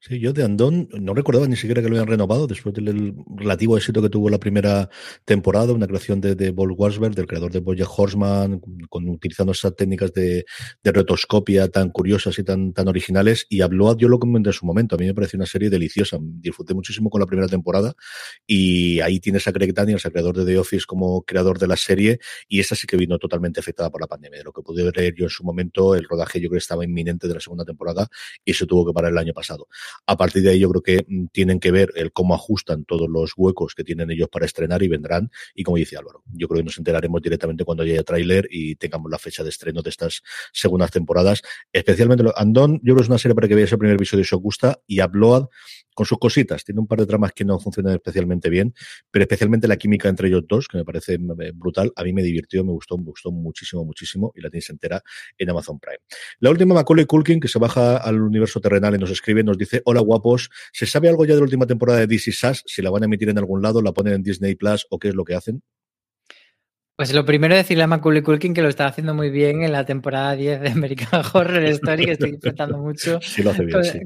[0.00, 3.76] Sí, yo de Andón no recordaba ni siquiera que lo habían renovado después del relativo
[3.76, 4.88] éxito que tuvo la primera
[5.24, 6.76] temporada, una creación de, de Paul
[7.14, 8.60] del creador de Bojack Horseman,
[8.90, 10.44] utilizando esas técnicas de,
[10.82, 13.46] de, rotoscopia tan curiosas y tan, tan originales.
[13.48, 16.18] Y habló, yo lo comenté en su momento, a mí me pareció una serie deliciosa.
[16.20, 17.94] Disfruté muchísimo con la primera temporada
[18.46, 21.76] y ahí tienes a Craig Daniels, el creador de The Office, como creador de la
[21.76, 22.18] serie
[22.48, 24.38] y esa sí que vino totalmente afectada por la pandemia.
[24.38, 26.84] De lo que pude ver yo en su momento, el rodaje yo creo que estaba
[26.84, 28.08] inminente de la segunda temporada
[28.44, 29.67] y se tuvo que parar el año pasado.
[30.06, 33.08] A partir de ahí yo creo que mm, tienen que ver el cómo ajustan todos
[33.08, 35.30] los huecos que tienen ellos para estrenar y vendrán.
[35.54, 39.10] Y como dice Álvaro, yo creo que nos enteraremos directamente cuando haya tráiler y tengamos
[39.10, 41.42] la fecha de estreno de estas segundas temporadas.
[41.72, 44.34] Especialmente Andón, yo creo que es una serie para que veáis el primer episodio si
[44.34, 45.48] os gusta y Upload
[45.98, 46.62] con sus cositas.
[46.64, 48.72] Tiene un par de tramas que no funcionan especialmente bien,
[49.10, 51.92] pero especialmente la química entre ellos dos, que me parece eh, brutal.
[51.96, 55.02] A mí me divirtió, me gustó, me gustó muchísimo, muchísimo y la tenéis entera
[55.36, 55.98] en Amazon Prime.
[56.38, 59.82] La última, Macaulay Culkin, que se baja al universo terrenal y nos escribe, nos dice,
[59.84, 62.62] hola guapos, ¿se sabe algo ya de la última temporada de DC Sass?
[62.66, 65.08] Si la van a emitir en algún lado, la ponen en Disney Plus o qué
[65.08, 65.62] es lo que hacen?
[66.98, 69.70] Pues lo primero es decirle a Macaulay Culkin que lo está haciendo muy bien en
[69.70, 73.20] la temporada 10 de American Horror Story, que estoy disfrutando mucho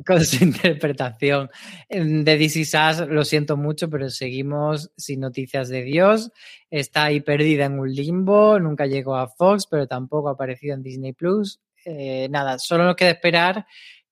[0.04, 1.48] con, su interpretación.
[1.88, 6.32] De DC Sass lo siento mucho, pero seguimos sin noticias de Dios.
[6.68, 10.82] Está ahí perdida en un limbo, nunca llegó a Fox, pero tampoco ha aparecido en
[10.82, 11.60] Disney Plus.
[11.86, 13.64] Eh, nada, solo nos queda esperar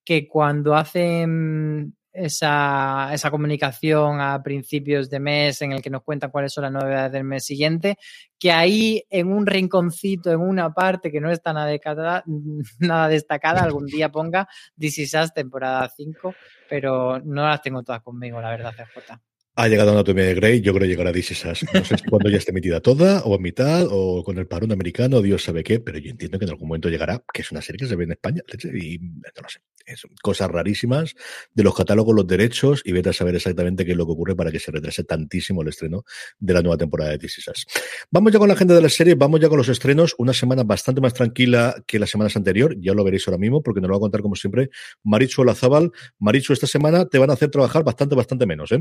[0.04, 6.30] que cuando hacen esa, esa, comunicación a principios de mes en el que nos cuentan
[6.30, 7.98] cuáles son las novedades del mes siguiente,
[8.38, 12.24] que ahí en un rinconcito, en una parte que no está nada, destacada,
[12.80, 14.48] nada destacada, algún día ponga
[14.78, 16.34] This Is Us temporada 5,
[16.68, 19.29] pero no las tengo todas conmigo, la verdad, CJ.
[19.62, 21.66] Ha llegado Anatomía de Grey, yo creo que llegará Is Us.
[21.74, 24.72] No sé si cuando ya esté emitida toda, o a mitad, o con el parón
[24.72, 27.60] americano, Dios sabe qué, pero yo entiendo que en algún momento llegará, que es una
[27.60, 28.42] serie que se ve en España,
[28.72, 29.60] y no lo sé.
[29.84, 31.14] Es cosas rarísimas
[31.52, 34.34] de los catálogos, los derechos, y vete a saber exactamente qué es lo que ocurre
[34.34, 36.04] para que se retrase tantísimo el estreno
[36.38, 37.66] de la nueva temporada de Is Us.
[38.10, 40.62] Vamos ya con la agenda de la serie, vamos ya con los estrenos, una semana
[40.62, 43.96] bastante más tranquila que las semanas anteriores, ya lo veréis ahora mismo, porque nos lo
[43.96, 44.70] va a contar como siempre
[45.02, 45.92] Marichu Olazábal.
[46.18, 48.78] Marichu, esta semana te van a hacer trabajar bastante, bastante menos, ¿eh?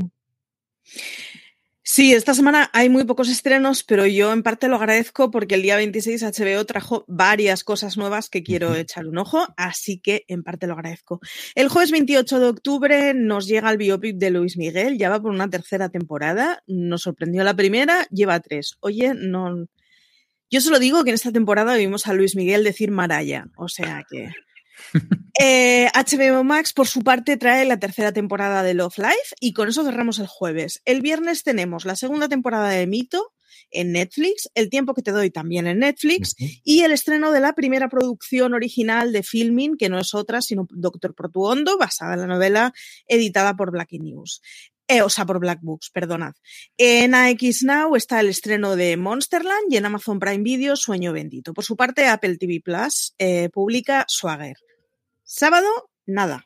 [1.92, 5.62] Sí, esta semana hay muy pocos estrenos, pero yo en parte lo agradezco porque el
[5.62, 10.44] día 26 HBO trajo varias cosas nuevas que quiero echar un ojo, así que en
[10.44, 11.18] parte lo agradezco.
[11.56, 15.32] El jueves 28 de octubre nos llega el biopic de Luis Miguel, ya va por
[15.32, 18.76] una tercera temporada, nos sorprendió la primera, lleva tres.
[18.78, 19.66] Oye, no...
[20.48, 24.04] Yo solo digo que en esta temporada vimos a Luis Miguel decir Maraya, o sea
[24.08, 24.28] que...
[25.42, 29.70] Eh, HBO Max, por su parte, trae la tercera temporada de Love Life y con
[29.70, 30.82] eso cerramos el jueves.
[30.84, 33.32] El viernes tenemos la segunda temporada de Mito
[33.70, 37.54] en Netflix, El tiempo que te doy también en Netflix y el estreno de la
[37.54, 42.26] primera producción original de filming, que no es otra sino Doctor Protuondo, basada en la
[42.26, 42.72] novela
[43.06, 44.42] editada por Black News.
[44.88, 46.32] Eh, o sea, por Black Books, perdonad.
[46.76, 51.54] En AX Now está el estreno de Monsterland y en Amazon Prime Video Sueño Bendito.
[51.54, 54.56] Por su parte, Apple TV Plus eh, publica Swagger.
[55.32, 55.68] Sábado,
[56.06, 56.44] nada.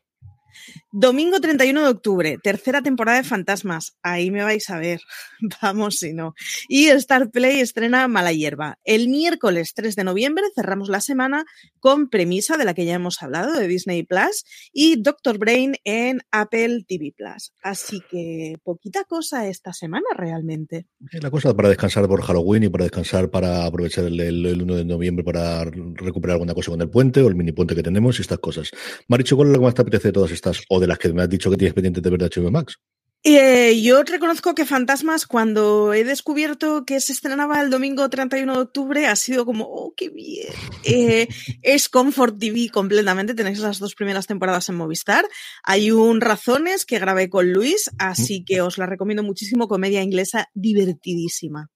[0.97, 3.97] Domingo 31 de octubre, tercera temporada de Fantasmas.
[4.01, 5.01] Ahí me vais a ver.
[5.61, 6.35] Vamos si no.
[6.69, 8.79] Y Star Play estrena Mala Hierba.
[8.85, 11.47] El miércoles 3 de noviembre cerramos la semana
[11.81, 16.21] con Premisa, de la que ya hemos hablado, de Disney Plus, y Doctor Brain en
[16.31, 17.53] Apple TV Plus.
[17.61, 20.87] Así que poquita cosa esta semana realmente.
[21.11, 24.85] La cosa para descansar por Halloween y para descansar para aprovechar el, el, 1 de
[24.85, 28.23] noviembre para recuperar alguna cosa con el puente o el mini puente que tenemos y
[28.23, 28.71] estas cosas.
[29.09, 31.13] Maricho, ¿cuál es lo que más te apetece de todas estas o de las que
[31.13, 32.79] me has dicho que tienes pendiente de ver de HBO Max?
[33.27, 38.61] Eh, yo reconozco que Fantasmas, cuando he descubierto que se estrenaba el domingo 31 de
[38.61, 40.53] octubre, ha sido como, oh, qué bien.
[40.85, 41.27] Eh,
[41.63, 45.25] es Comfort TV completamente, tenéis las dos primeras temporadas en Movistar.
[45.63, 50.51] Hay un Razones que grabé con Luis, así que os la recomiendo muchísimo, comedia inglesa
[50.53, 51.71] divertidísima.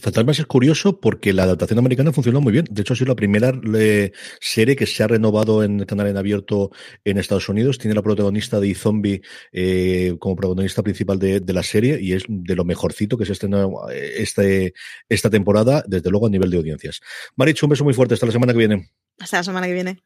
[0.00, 2.64] Fantasmas es curioso porque la adaptación americana funcionó muy bien.
[2.70, 6.06] De hecho, ha sido la primera eh, serie que se ha renovado en el canal
[6.06, 6.70] en abierto
[7.04, 7.78] en Estados Unidos.
[7.78, 9.20] Tiene la protagonista de Zombie
[9.52, 13.90] eh, como protagonista principal de, la serie y es de lo mejorcito que se estrenó
[13.90, 14.72] eh, este,
[15.08, 17.00] esta temporada, desde luego a nivel de audiencias.
[17.36, 18.14] Marichu, un beso muy fuerte.
[18.14, 18.90] Hasta la semana que viene.
[19.18, 20.02] Hasta la semana que viene.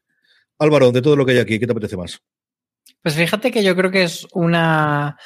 [0.59, 2.21] Álvaro, de todo lo que hay aquí, ¿qué te apetece más?
[3.01, 5.17] Pues fíjate que yo creo que es una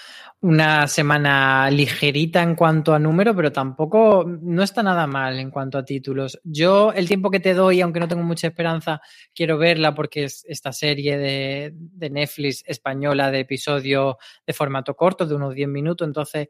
[0.41, 5.77] una semana ligerita en cuanto a número, pero tampoco no está nada mal en cuanto
[5.77, 6.39] a títulos.
[6.43, 9.01] Yo el tiempo que te doy, aunque no tengo mucha esperanza,
[9.35, 15.27] quiero verla porque es esta serie de, de Netflix española de episodio de formato corto,
[15.27, 16.47] de unos 10 minutos, entonces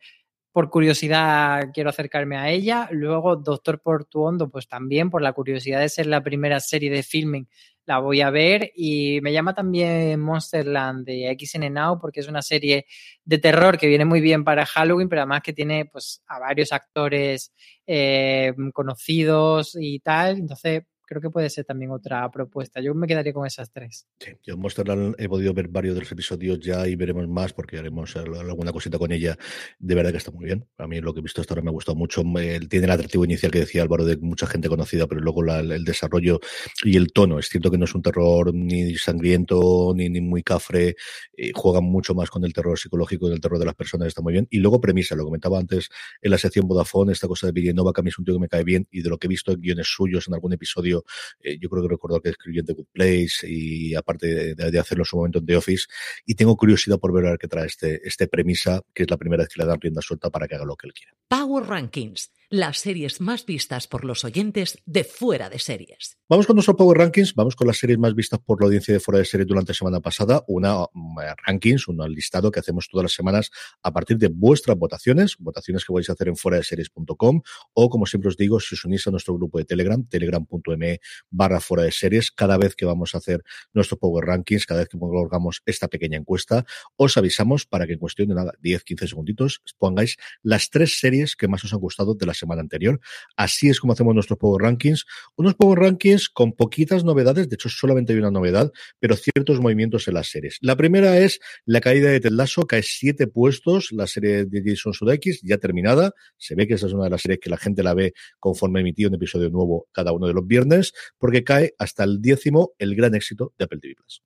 [0.53, 2.87] por curiosidad quiero acercarme a ella.
[2.91, 7.47] Luego Doctor Portuondo, pues también por la curiosidad de ser la primera serie de filming
[7.85, 12.41] la voy a ver y me llama también Monsterland de XN Now porque es una
[12.41, 12.85] serie
[13.23, 16.71] de terror que viene muy bien para Halloween, pero además que tiene pues a varios
[16.71, 17.53] actores
[17.87, 22.79] eh, conocidos y tal, entonces creo que puede ser también otra propuesta.
[22.79, 24.07] Yo me quedaría con esas tres.
[24.17, 27.77] Sí, yo en he podido ver varios de los episodios ya y veremos más porque
[27.77, 29.37] haremos alguna cosita con ella.
[29.77, 30.65] De verdad que está muy bien.
[30.77, 32.23] A mí lo que he visto hasta ahora me ha gustado mucho.
[32.69, 36.39] tiene el atractivo inicial que decía Álvaro de mucha gente conocida, pero luego el desarrollo
[36.85, 37.39] y el tono.
[37.39, 40.95] Es cierto que no es un terror ni sangriento ni, ni muy cafre.
[41.35, 44.07] Eh, juegan mucho más con el terror psicológico y el terror de las personas.
[44.07, 44.47] Está muy bien.
[44.49, 45.89] Y luego premisa, lo comentaba antes
[46.21, 48.39] en la sección Vodafone, esta cosa de Villanova, que a mí es un tío que
[48.39, 51.00] me cae bien y de lo que he visto en guiones suyos en algún episodio
[51.41, 55.03] eh, yo creo que recuerdo que escribió en The Good Place y aparte de, hacerlo
[55.03, 55.85] en su momento en The Office.
[56.25, 59.17] Y tengo curiosidad por ver a ver qué trae este, este premisa, que es la
[59.17, 61.13] primera vez que le dan rienda suelta para que haga lo que él quiera.
[61.27, 66.17] Power Rankings las series más vistas por los oyentes de fuera de series.
[66.27, 68.99] Vamos con nuestro Power Rankings, vamos con las series más vistas por la audiencia de
[68.99, 73.03] fuera de series durante la semana pasada, una mm, rankings, un listado que hacemos todas
[73.03, 77.41] las semanas a partir de vuestras votaciones, votaciones que a hacer en fuera de series.com
[77.73, 80.99] o como siempre os digo, si os unís a nuestro grupo de Telegram, telegram.me
[81.29, 83.43] barra fuera de series, cada vez que vamos a hacer
[83.73, 86.65] nuestro Power Rankings, cada vez que colgamos esta pequeña encuesta,
[86.97, 91.37] os avisamos para que en cuestión de nada, 10, 15 segunditos, pongáis las tres series
[91.37, 92.99] que más os han gustado de las semana anterior.
[93.35, 95.05] Así es como hacemos nuestros Power Rankings.
[95.35, 100.07] Unos Power Rankings con poquitas novedades, de hecho solamente hay una novedad, pero ciertos movimientos
[100.07, 100.57] en las series.
[100.61, 104.93] La primera es la caída de Ted Lasso, cae siete puestos, la serie de Jason
[104.93, 106.11] Sudeikis, ya terminada.
[106.37, 108.81] Se ve que esa es una de las series que la gente la ve conforme
[108.81, 112.95] emitido un episodio nuevo cada uno de los viernes, porque cae hasta el décimo el
[112.95, 114.21] gran éxito de Apple TV Plus.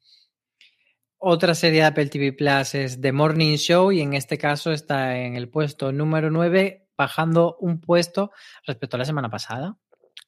[1.27, 5.17] Otra serie de Apple TV Plus es The Morning Show y en este caso está
[5.17, 8.31] en el puesto número 9 bajando un puesto
[8.65, 9.77] respecto a la semana pasada.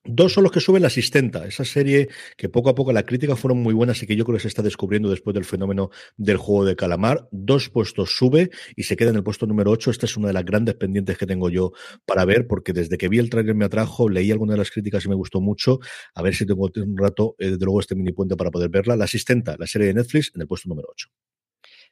[0.09, 2.07] Dos son los que suben la asistenta, esa serie
[2.38, 4.47] que poco a poco la crítica fueron muy buenas y que yo creo que se
[4.47, 7.28] está descubriendo después del fenómeno del juego de calamar.
[7.32, 9.91] Dos puestos sube y se queda en el puesto número 8.
[9.91, 11.74] Esta es una de las grandes pendientes que tengo yo
[12.05, 15.03] para ver, porque desde que vi el trailer me atrajo, leí algunas de las críticas
[15.03, 15.80] y me gustó mucho.
[16.15, 18.95] A ver si tengo un rato, eh, desde luego, este mini puente para poder verla.
[18.95, 21.09] La asistenta, la serie de Netflix, en el puesto número 8.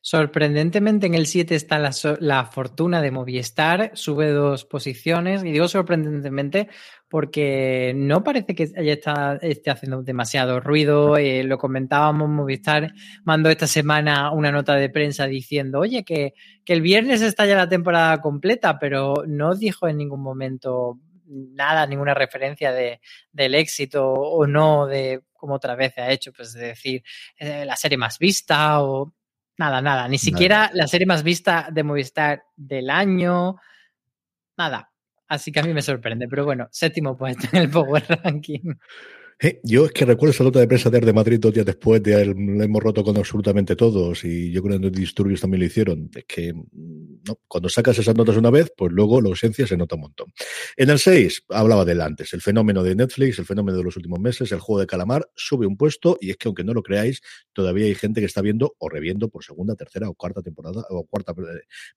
[0.08, 6.70] Sorprendentemente en el 7 está la, fortuna de Movistar, sube dos posiciones, y digo sorprendentemente
[7.10, 8.70] porque no parece que
[9.42, 11.18] esté haciendo demasiado ruido.
[11.18, 12.94] Eh, lo comentábamos, Movistar
[13.24, 17.56] mandó esta semana una nota de prensa diciendo, oye, que, que el viernes está ya
[17.56, 23.02] la temporada completa, pero no dijo en ningún momento nada, ninguna referencia de,
[23.32, 27.04] del éxito o no de como otra vez ha hecho, pues de decir
[27.40, 29.16] eh, la serie más vista o
[29.58, 30.08] Nada, nada.
[30.08, 33.56] Ni siquiera la serie más vista de Movistar del año.
[34.58, 34.92] Nada.
[35.28, 36.28] Así que a mí me sorprende.
[36.28, 38.76] Pero bueno, séptimo puesto en el Power Ranking.
[39.42, 42.16] Eh, yo es que recuerdo esa nota de prensa de Madrid dos días después de
[42.16, 46.10] haber, hemos roto con absolutamente todos y yo creo que los disturbios también lo hicieron.
[46.16, 49.96] Es que no, cuando sacas esas notas una vez, pues luego la ausencia se nota
[49.96, 50.32] un montón.
[50.78, 54.20] En el 6 hablaba del antes, el fenómeno de Netflix, el fenómeno de los últimos
[54.20, 57.22] meses, el juego de calamar, sube un puesto y es que aunque no lo creáis,
[57.52, 61.06] todavía hay gente que está viendo o reviendo por segunda, tercera o cuarta temporada o
[61.06, 61.34] cuarta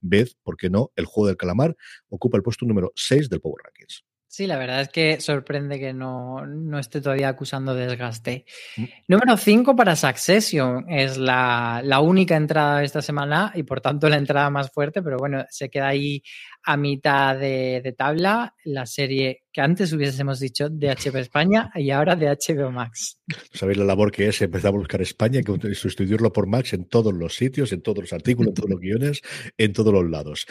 [0.01, 1.77] vez, porque no, el juego del calamar
[2.09, 4.08] ocupa el puesto número 6 del Power Rankings.
[4.31, 6.45] Sí, la verdad es que sorprende que no,
[6.79, 8.45] esté todavía acusando desgaste.
[8.77, 8.85] Mm.
[9.09, 10.85] Número 5 para Succession.
[10.91, 15.17] Es la, única entrada de esta semana y por tanto la entrada más fuerte, pero
[15.17, 16.23] bueno, se queda ahí
[16.69, 22.15] a mitad de, tabla la serie que antes hubiésemos dicho de HBO España y ahora
[22.15, 23.19] de HBO Max.
[23.55, 27.15] Sabéis la labor que es empezar a buscar España y sustituirlo por Max en todos
[27.15, 29.23] los sitios, en todos los artículos, en todos los guiones,
[29.57, 30.47] en todos los lados.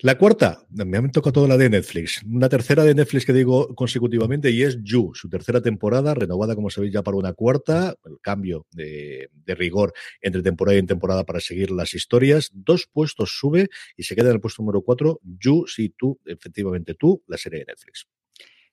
[0.00, 2.20] La cuarta, me han tocado toda la de Netflix.
[2.24, 6.70] Una tercera de Netflix que digo consecutivamente y es You, su tercera temporada, renovada, como
[6.70, 11.38] sabéis, ya para una cuarta, el cambio de, de rigor entre temporada y temporada para
[11.38, 12.50] seguir las historias.
[12.52, 15.20] Dos puestos sube y se queda en el puesto número cuatro.
[15.22, 18.06] You, sí, tú, efectivamente tú, la serie de Netflix.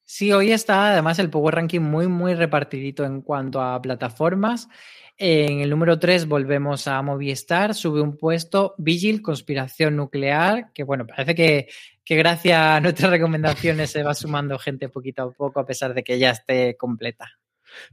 [0.04, 4.70] Sí, hoy está además el Power Ranking muy, muy repartidito en cuanto a plataformas.
[5.18, 11.06] En el número 3 volvemos a Movistar, sube un puesto Vigil, Conspiración Nuclear, que bueno,
[11.06, 11.68] parece que,
[12.06, 16.04] que gracias a nuestras recomendaciones se va sumando gente poquito a poco a pesar de
[16.04, 17.38] que ya esté completa.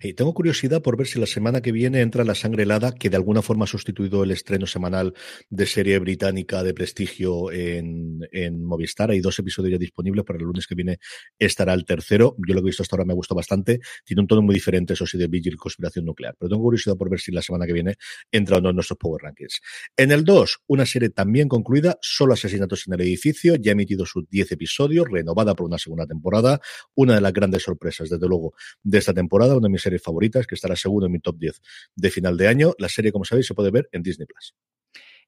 [0.01, 3.11] Y tengo curiosidad por ver si la semana que viene entra La Sangre Helada, que
[3.11, 5.15] de alguna forma ha sustituido el estreno semanal
[5.51, 8.19] de serie británica de prestigio en,
[8.65, 9.11] Movistar.
[9.11, 10.99] Hay dos episodios ya disponibles, para el lunes que viene
[11.39, 12.37] estará el tercero.
[12.47, 13.81] Yo lo que he visto hasta ahora me gusta bastante.
[14.05, 16.37] Tiene un tono muy diferente, eso sí, de Vigil Conspiración Nuclear.
[16.39, 17.97] Pero tengo curiosidad por ver si la semana que viene
[18.31, 19.61] entra o no en nuestros Power Rankings.
[19.97, 24.07] En el 2, una serie también concluida, solo asesinatos en el edificio, ya ha emitido
[24.07, 26.61] sus 10 episodios, renovada por una segunda temporada.
[26.95, 30.47] Una de las grandes sorpresas, desde luego, de esta temporada, una de mis series favoritas,
[30.47, 31.61] que estará seguro en mi top 10
[31.97, 32.75] de final de año.
[32.79, 34.55] La serie, como sabéis, se puede ver en Disney Plus.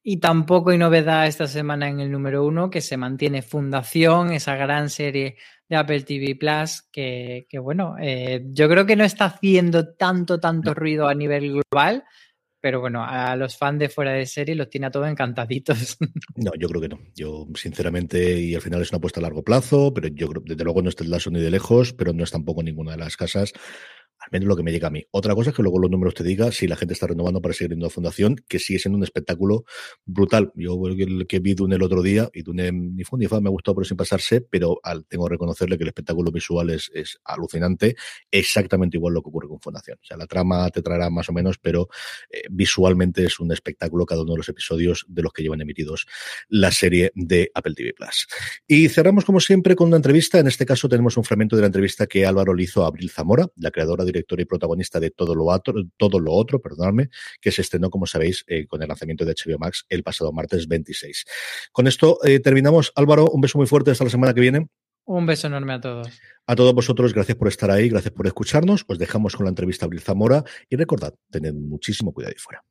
[0.08, 4.54] Y tampoco hay novedad esta semana en el número uno, que se mantiene Fundación, esa
[4.54, 5.36] gran serie
[5.68, 10.38] de Apple TV Plus, que, que bueno, eh, yo creo que no está haciendo tanto,
[10.38, 12.04] tanto ruido a nivel global,
[12.60, 15.98] pero bueno, a los fans de fuera de serie los tiene a todos encantaditos.
[16.36, 16.98] No, yo creo que no.
[17.14, 20.64] Yo, sinceramente, y al final es una apuesta a largo plazo, pero yo creo, desde
[20.64, 23.16] luego no está el lazo ni de lejos, pero no es tampoco ninguna de las
[23.16, 23.52] casas
[24.18, 25.04] al menos lo que me llega a mí.
[25.10, 27.54] Otra cosa es que luego los números te diga si la gente está renovando para
[27.54, 29.64] seguir yendo a Fundación, que sigue siendo un espectáculo
[30.04, 30.52] brutal.
[30.54, 33.74] Yo el que vi Dune el otro día, y Dune ni fue ni me gustó
[33.74, 37.96] pero sin pasarse, pero tengo que reconocerle que el espectáculo visual es, es, alucinante,
[38.30, 39.98] exactamente igual lo que ocurre con Fundación.
[40.02, 41.88] O sea, la trama te traerá más o menos, pero
[42.30, 46.06] eh, visualmente es un espectáculo cada uno de los episodios de los que llevan emitidos
[46.48, 48.26] la serie de Apple TV Plus.
[48.66, 50.38] Y cerramos como siempre con una entrevista.
[50.38, 53.10] En este caso tenemos un fragmento de la entrevista que Álvaro le hizo a Abril
[53.10, 57.50] Zamora, la creadora director y protagonista de Todo lo Otro, todo lo otro perdonadme, que
[57.50, 61.24] se estrenó, como sabéis, eh, con el lanzamiento de HBO Max el pasado martes 26.
[61.72, 62.92] Con esto eh, terminamos.
[62.94, 64.68] Álvaro, un beso muy fuerte hasta la semana que viene.
[65.04, 66.08] Un beso enorme a todos.
[66.46, 68.84] A todos vosotros, gracias por estar ahí, gracias por escucharnos.
[68.88, 72.64] Os dejamos con la entrevista a Abril Zamora y recordad, tened muchísimo cuidado ahí fuera.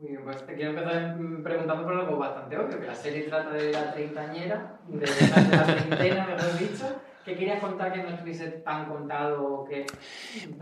[0.00, 3.72] Muy pues te quiero empezar preguntando por algo bastante obvio, que la serie trata de
[3.72, 7.00] la treintañera, de la treintena, mejor dicho.
[7.24, 9.84] ¿Qué querías contar que no estuviese tan contado o que...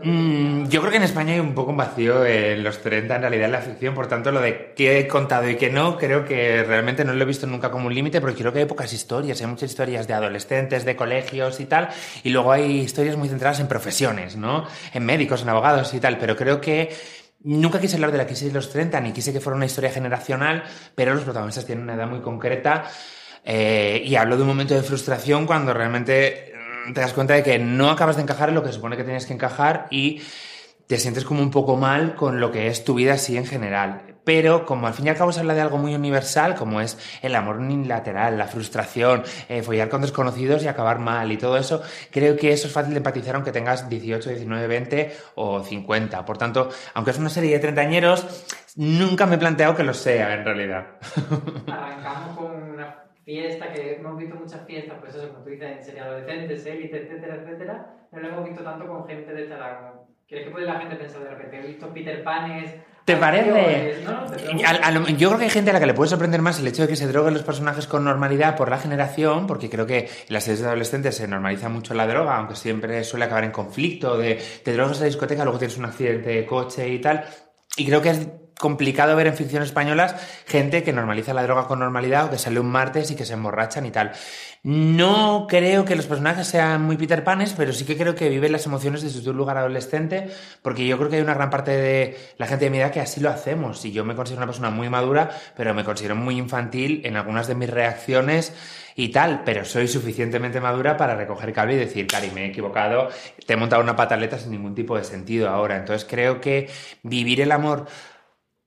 [0.03, 3.21] Mm, yo creo que en España hay un poco un vacío en los 30 en
[3.21, 6.25] realidad en la ficción, por tanto lo de qué he contado y qué no, creo
[6.25, 8.91] que realmente no lo he visto nunca como un límite, porque creo que hay pocas
[8.91, 11.87] historias, hay muchas historias de adolescentes, de colegios y tal,
[12.23, 14.65] y luego hay historias muy centradas en profesiones, ¿no?
[14.93, 16.89] En médicos, en abogados y tal, pero creo que
[17.47, 19.89] Nunca quise hablar de la crisis de los 30, ni quise que fuera una historia
[19.89, 22.83] generacional, pero los protagonistas tienen una edad muy concreta
[23.45, 26.51] eh, y hablo de un momento de frustración cuando realmente
[26.87, 29.05] mm, te das cuenta de que no acabas de encajar en lo que supone que
[29.05, 30.21] tienes que encajar y
[30.87, 34.01] te sientes como un poco mal con lo que es tu vida así en general.
[34.23, 36.97] Pero como al fin y al cabo se habla de algo muy universal, como es
[37.21, 41.81] el amor unilateral, la frustración, eh, follar con desconocidos y acabar mal y todo eso,
[42.11, 46.25] creo que eso es fácil de empatizar aunque tengas 18, 19, 20 o 50.
[46.25, 48.25] Por tanto, aunque es una serie de treintañeros,
[48.75, 50.87] nunca me he planteado que lo sea en realidad.
[51.67, 55.83] Arrancamos con una fiesta que hemos visto muchas fiestas, pues eso, como tú dices, en
[55.85, 57.93] serie adolescentes, élite, etcétera, etcétera.
[58.11, 59.57] No lo hemos visto tanto con gente de esta
[60.27, 61.57] ¿Qué puede la gente pensar de repente?
[61.57, 62.73] He visto Peter Panes.
[63.05, 64.03] ¿Te parece?
[65.17, 66.89] yo creo que hay gente a la que le puede sorprender más el hecho de
[66.89, 70.43] que se droguen los personajes con normalidad por la generación, porque creo que en las
[70.43, 74.41] series de adolescentes se normaliza mucho la droga, aunque siempre suele acabar en conflicto, de
[74.65, 77.23] te drogas a la discoteca, luego tienes un accidente de coche y tal.
[77.77, 78.27] Y creo que es
[78.59, 82.59] complicado ver en ficción españolas gente que normaliza la droga con normalidad o que sale
[82.59, 84.11] un martes y que se emborrachan y tal.
[84.63, 88.51] No creo que los personajes sean muy Peter Panes, pero sí que creo que viven
[88.51, 90.29] las emociones desde su lugar adolescente,
[90.61, 92.99] porque yo creo que hay una gran parte de la gente de mi edad que
[92.99, 93.85] así lo hacemos.
[93.85, 97.47] Y yo me considero una persona muy madura, pero me considero muy infantil en algunas
[97.47, 98.53] de mis reacciones
[98.99, 103.09] y tal, pero soy suficientemente madura para recoger cable y decir, Cari, me he equivocado,
[103.45, 105.77] te he montado una pataleta sin ningún tipo de sentido ahora.
[105.77, 106.67] Entonces creo que
[107.03, 107.85] vivir el amor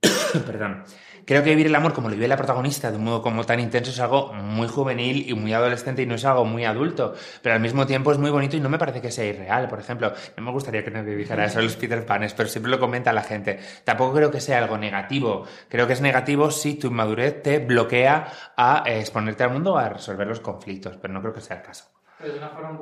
[0.46, 0.84] Perdón.
[1.26, 3.61] Creo que vivir el amor como lo vive la protagonista de un modo como tan
[3.61, 7.55] intenso es algo muy juvenil y muy adolescente y no es algo muy adulto, pero
[7.55, 9.68] al mismo tiempo es muy bonito y no me parece que sea irreal.
[9.68, 12.80] Por ejemplo, no me gustaría que me dijera eso los Peter Panes, pero siempre lo
[12.80, 13.61] comenta la gente.
[13.84, 15.46] Tampoco creo que sea algo negativo.
[15.68, 18.26] Creo que es negativo si tu inmadurez te bloquea
[18.57, 21.62] a eh, exponerte al mundo a resolver los conflictos, pero no creo que sea el
[21.62, 21.99] caso.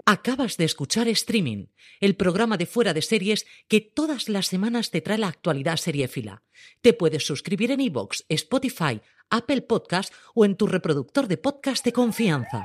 [0.07, 1.66] Acabas de escuchar Streaming,
[2.01, 6.43] el programa de fuera de series que todas las semanas te trae la actualidad seriéfila.
[6.80, 11.93] Te puedes suscribir en iVoox, Spotify, Apple Podcast o en tu reproductor de podcast de
[11.93, 12.64] confianza.